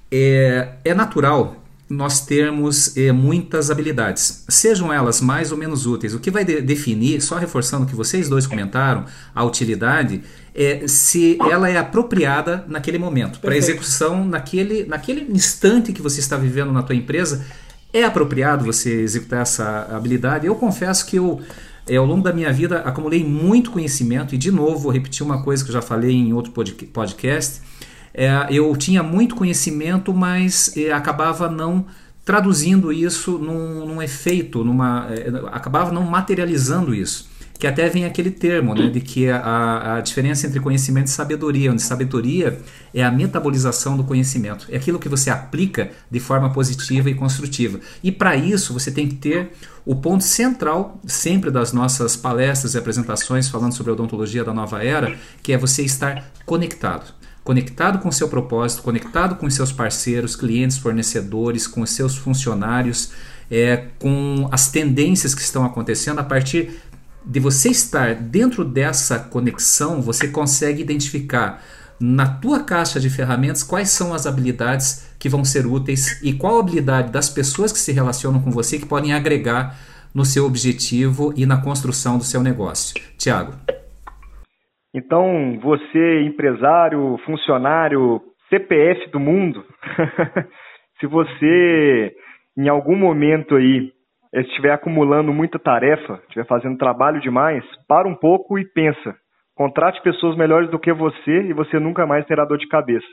É, 0.09 0.69
é 0.85 0.93
natural 0.93 1.60
nós 1.91 2.21
termos 2.25 2.95
eh, 2.95 3.11
muitas 3.11 3.69
habilidades, 3.69 4.45
sejam 4.47 4.93
elas 4.93 5.19
mais 5.19 5.51
ou 5.51 5.57
menos 5.57 5.85
úteis. 5.85 6.13
O 6.13 6.19
que 6.19 6.31
vai 6.31 6.45
de 6.45 6.61
definir, 6.61 7.21
só 7.21 7.35
reforçando 7.37 7.83
o 7.83 7.87
que 7.87 7.95
vocês 7.95 8.29
dois 8.29 8.47
comentaram, 8.47 9.05
a 9.35 9.43
utilidade, 9.43 10.21
é 10.55 10.87
se 10.87 11.37
ela 11.41 11.69
é 11.69 11.77
apropriada 11.77 12.63
naquele 12.67 12.97
momento, 12.97 13.39
para 13.41 13.57
execução 13.57 14.25
naquele, 14.25 14.85
naquele 14.85 15.29
instante 15.31 15.91
que 15.91 16.01
você 16.01 16.21
está 16.21 16.37
vivendo 16.37 16.71
na 16.71 16.81
tua 16.81 16.95
empresa. 16.95 17.45
É 17.93 18.05
apropriado 18.05 18.63
você 18.63 19.01
executar 19.01 19.41
essa 19.41 19.87
habilidade? 19.91 20.47
Eu 20.47 20.55
confesso 20.55 21.05
que 21.05 21.17
eu, 21.17 21.41
é, 21.85 21.97
ao 21.97 22.05
longo 22.05 22.23
da 22.23 22.31
minha 22.31 22.53
vida, 22.53 22.79
acumulei 22.79 23.21
muito 23.21 23.69
conhecimento, 23.69 24.33
e 24.33 24.37
de 24.37 24.49
novo, 24.49 24.77
vou 24.77 24.91
repetir 24.93 25.25
uma 25.25 25.43
coisa 25.43 25.61
que 25.61 25.69
eu 25.69 25.73
já 25.73 25.81
falei 25.81 26.15
em 26.15 26.31
outro 26.31 26.53
podcast 26.53 27.61
é, 28.13 28.47
eu 28.49 28.75
tinha 28.75 29.01
muito 29.01 29.35
conhecimento, 29.35 30.13
mas 30.13 30.75
é, 30.75 30.91
acabava 30.91 31.49
não 31.49 31.85
traduzindo 32.25 32.91
isso 32.93 33.37
num, 33.37 33.85
num 33.85 34.01
efeito, 34.01 34.63
numa, 34.63 35.07
é, 35.09 35.27
acabava 35.51 35.91
não 35.91 36.03
materializando 36.03 36.93
isso. 36.93 37.29
Que 37.57 37.67
até 37.67 37.87
vem 37.87 38.05
aquele 38.05 38.31
termo, 38.31 38.73
né, 38.73 38.89
de 38.89 38.99
que 38.99 39.29
a, 39.29 39.97
a 39.97 40.01
diferença 40.01 40.47
entre 40.47 40.59
conhecimento 40.59 41.07
e 41.07 41.09
sabedoria, 41.11 41.71
onde 41.71 41.83
sabedoria 41.83 42.59
é 42.91 43.03
a 43.03 43.11
metabolização 43.11 43.95
do 43.95 44.03
conhecimento, 44.03 44.65
é 44.71 44.77
aquilo 44.77 44.97
que 44.97 45.07
você 45.07 45.29
aplica 45.29 45.91
de 46.09 46.19
forma 46.19 46.51
positiva 46.51 47.07
e 47.11 47.13
construtiva. 47.13 47.79
E 48.03 48.11
para 48.11 48.35
isso 48.35 48.73
você 48.73 48.89
tem 48.89 49.07
que 49.07 49.13
ter 49.13 49.51
o 49.85 49.95
ponto 49.95 50.23
central 50.23 50.99
sempre 51.05 51.51
das 51.51 51.71
nossas 51.71 52.15
palestras 52.15 52.73
e 52.73 52.79
apresentações 52.79 53.47
falando 53.47 53.73
sobre 53.73 53.91
a 53.91 53.93
odontologia 53.93 54.43
da 54.43 54.55
nova 54.55 54.83
era, 54.83 55.15
que 55.43 55.53
é 55.53 55.57
você 55.57 55.83
estar 55.83 56.31
conectado 56.47 57.20
conectado 57.51 57.99
com 57.99 58.09
seu 58.09 58.29
propósito, 58.29 58.81
conectado 58.81 59.35
com 59.35 59.49
seus 59.49 59.73
parceiros, 59.73 60.37
clientes, 60.37 60.77
fornecedores, 60.77 61.67
com 61.67 61.85
seus 61.85 62.15
funcionários, 62.15 63.11
é, 63.51 63.87
com 63.99 64.47
as 64.53 64.71
tendências 64.71 65.35
que 65.35 65.41
estão 65.41 65.65
acontecendo. 65.65 66.19
A 66.19 66.23
partir 66.23 66.79
de 67.25 67.41
você 67.41 67.67
estar 67.67 68.15
dentro 68.15 68.63
dessa 68.63 69.19
conexão, 69.19 70.01
você 70.01 70.29
consegue 70.29 70.81
identificar 70.81 71.61
na 71.99 72.25
tua 72.25 72.61
caixa 72.61 73.01
de 73.01 73.09
ferramentas 73.09 73.63
quais 73.63 73.89
são 73.89 74.13
as 74.13 74.25
habilidades 74.25 75.03
que 75.19 75.27
vão 75.27 75.43
ser 75.43 75.67
úteis 75.67 76.21
e 76.23 76.31
qual 76.31 76.57
habilidade 76.57 77.11
das 77.11 77.29
pessoas 77.29 77.73
que 77.73 77.79
se 77.79 77.91
relacionam 77.91 78.41
com 78.41 78.49
você 78.49 78.79
que 78.79 78.85
podem 78.85 79.11
agregar 79.11 79.77
no 80.13 80.23
seu 80.23 80.45
objetivo 80.45 81.33
e 81.35 81.45
na 81.45 81.57
construção 81.57 82.17
do 82.17 82.23
seu 82.23 82.41
negócio. 82.41 82.95
Tiago. 83.17 83.55
Então, 84.93 85.57
você, 85.61 86.21
empresário, 86.21 87.17
funcionário, 87.25 88.21
CPF 88.49 89.09
do 89.11 89.19
mundo, 89.19 89.63
se 90.99 91.07
você 91.07 92.13
em 92.57 92.67
algum 92.67 92.95
momento 92.95 93.55
aí 93.55 93.91
estiver 94.33 94.71
acumulando 94.71 95.33
muita 95.33 95.57
tarefa, 95.57 96.19
estiver 96.23 96.45
fazendo 96.45 96.77
trabalho 96.77 97.21
demais, 97.21 97.63
para 97.87 98.07
um 98.07 98.15
pouco 98.15 98.59
e 98.59 98.65
pensa. 98.65 99.15
Contrate 99.55 100.01
pessoas 100.01 100.35
melhores 100.37 100.69
do 100.69 100.79
que 100.79 100.91
você 100.91 101.43
e 101.43 101.53
você 101.53 101.79
nunca 101.79 102.05
mais 102.05 102.25
terá 102.25 102.45
dor 102.45 102.57
de 102.57 102.67
cabeça. 102.67 103.07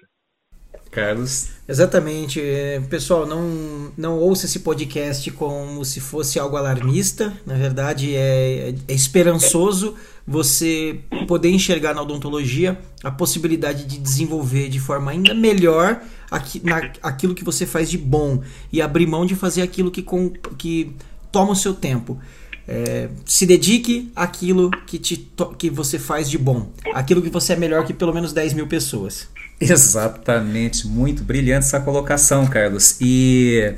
Carlos. 0.90 1.48
Exatamente. 1.68 2.40
É, 2.40 2.80
pessoal, 2.88 3.26
não, 3.26 3.92
não 3.96 4.18
ouça 4.18 4.46
esse 4.46 4.60
podcast 4.60 5.30
como 5.32 5.84
se 5.84 6.00
fosse 6.00 6.38
algo 6.38 6.56
alarmista. 6.56 7.32
Na 7.46 7.54
verdade, 7.54 8.14
é, 8.16 8.74
é 8.88 8.92
esperançoso 8.92 9.94
você 10.26 11.00
poder 11.26 11.50
enxergar 11.50 11.94
na 11.94 12.02
odontologia 12.02 12.78
a 13.02 13.10
possibilidade 13.10 13.84
de 13.84 13.98
desenvolver 13.98 14.68
de 14.68 14.78
forma 14.78 15.10
ainda 15.10 15.32
melhor 15.32 16.02
aqui, 16.30 16.60
na, 16.64 16.90
aquilo 17.02 17.34
que 17.34 17.44
você 17.44 17.64
faz 17.64 17.90
de 17.90 17.96
bom 17.96 18.42
e 18.72 18.82
abrir 18.82 19.06
mão 19.06 19.24
de 19.24 19.34
fazer 19.34 19.62
aquilo 19.62 19.90
que, 19.90 20.02
com, 20.02 20.30
que 20.56 20.92
toma 21.32 21.52
o 21.52 21.56
seu 21.56 21.74
tempo. 21.74 22.18
É, 22.66 23.08
se 23.24 23.46
dedique 23.46 24.12
àquilo 24.14 24.70
que, 24.86 24.98
te, 24.98 25.30
que 25.56 25.70
você 25.70 25.98
faz 25.98 26.28
de 26.28 26.36
bom, 26.36 26.70
aquilo 26.92 27.22
que 27.22 27.30
você 27.30 27.54
é 27.54 27.56
melhor 27.56 27.86
que 27.86 27.94
pelo 27.94 28.12
menos 28.12 28.34
10 28.34 28.52
mil 28.52 28.66
pessoas. 28.66 29.28
Exatamente, 29.60 30.86
muito 30.86 31.24
brilhante 31.24 31.66
essa 31.66 31.80
colocação, 31.80 32.46
Carlos. 32.46 32.96
E 33.00 33.74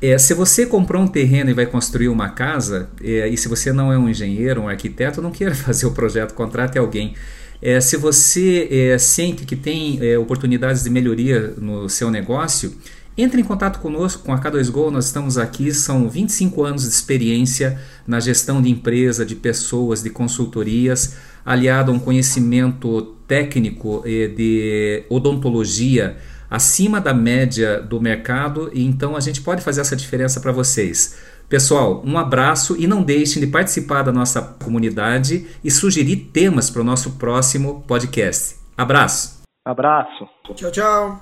é, 0.00 0.16
se 0.16 0.32
você 0.32 0.64
comprou 0.64 1.02
um 1.02 1.06
terreno 1.06 1.50
e 1.50 1.52
vai 1.54 1.66
construir 1.66 2.08
uma 2.08 2.30
casa, 2.30 2.88
é, 3.02 3.28
e 3.28 3.36
se 3.36 3.46
você 3.48 3.70
não 3.70 3.92
é 3.92 3.98
um 3.98 4.08
engenheiro, 4.08 4.62
um 4.62 4.68
arquiteto, 4.68 5.20
não 5.20 5.30
queira 5.30 5.54
fazer 5.56 5.84
o 5.86 5.92
projeto, 5.92 6.32
contrate 6.32 6.78
alguém. 6.78 7.14
É, 7.60 7.78
se 7.82 7.98
você 7.98 8.66
é, 8.70 8.98
sente 8.98 9.44
que 9.44 9.54
tem 9.54 9.98
é, 10.00 10.18
oportunidades 10.18 10.82
de 10.82 10.88
melhoria 10.88 11.52
no 11.58 11.90
seu 11.90 12.10
negócio, 12.10 12.74
entre 13.18 13.42
em 13.42 13.44
contato 13.44 13.80
conosco 13.80 14.22
com 14.22 14.32
a 14.32 14.40
K2Go, 14.40 14.90
nós 14.90 15.06
estamos 15.06 15.36
aqui, 15.36 15.74
são 15.74 16.08
25 16.08 16.64
anos 16.64 16.82
de 16.84 16.88
experiência 16.88 17.78
na 18.06 18.18
gestão 18.18 18.62
de 18.62 18.70
empresa, 18.70 19.26
de 19.26 19.34
pessoas, 19.34 20.02
de 20.02 20.08
consultorias, 20.08 21.16
aliado 21.44 21.92
a 21.92 21.94
um 21.94 21.98
conhecimento 21.98 23.14
técnico 23.30 24.02
eh, 24.04 24.26
de 24.26 25.04
odontologia 25.08 26.16
acima 26.50 27.00
da 27.00 27.14
média 27.14 27.80
do 27.80 28.00
mercado, 28.00 28.68
e 28.74 28.84
então 28.84 29.14
a 29.14 29.20
gente 29.20 29.40
pode 29.40 29.62
fazer 29.62 29.82
essa 29.82 29.94
diferença 29.94 30.40
para 30.40 30.50
vocês. 30.50 31.16
Pessoal, 31.48 32.02
um 32.04 32.18
abraço 32.18 32.76
e 32.76 32.88
não 32.88 33.04
deixem 33.04 33.40
de 33.40 33.46
participar 33.46 34.02
da 34.02 34.10
nossa 34.10 34.42
comunidade 34.42 35.46
e 35.62 35.70
sugerir 35.70 36.16
temas 36.32 36.68
para 36.70 36.82
o 36.82 36.84
nosso 36.84 37.12
próximo 37.12 37.84
podcast. 37.86 38.56
Abraço. 38.76 39.40
Abraço. 39.64 40.28
Tchau, 40.56 40.72
tchau. 40.72 41.20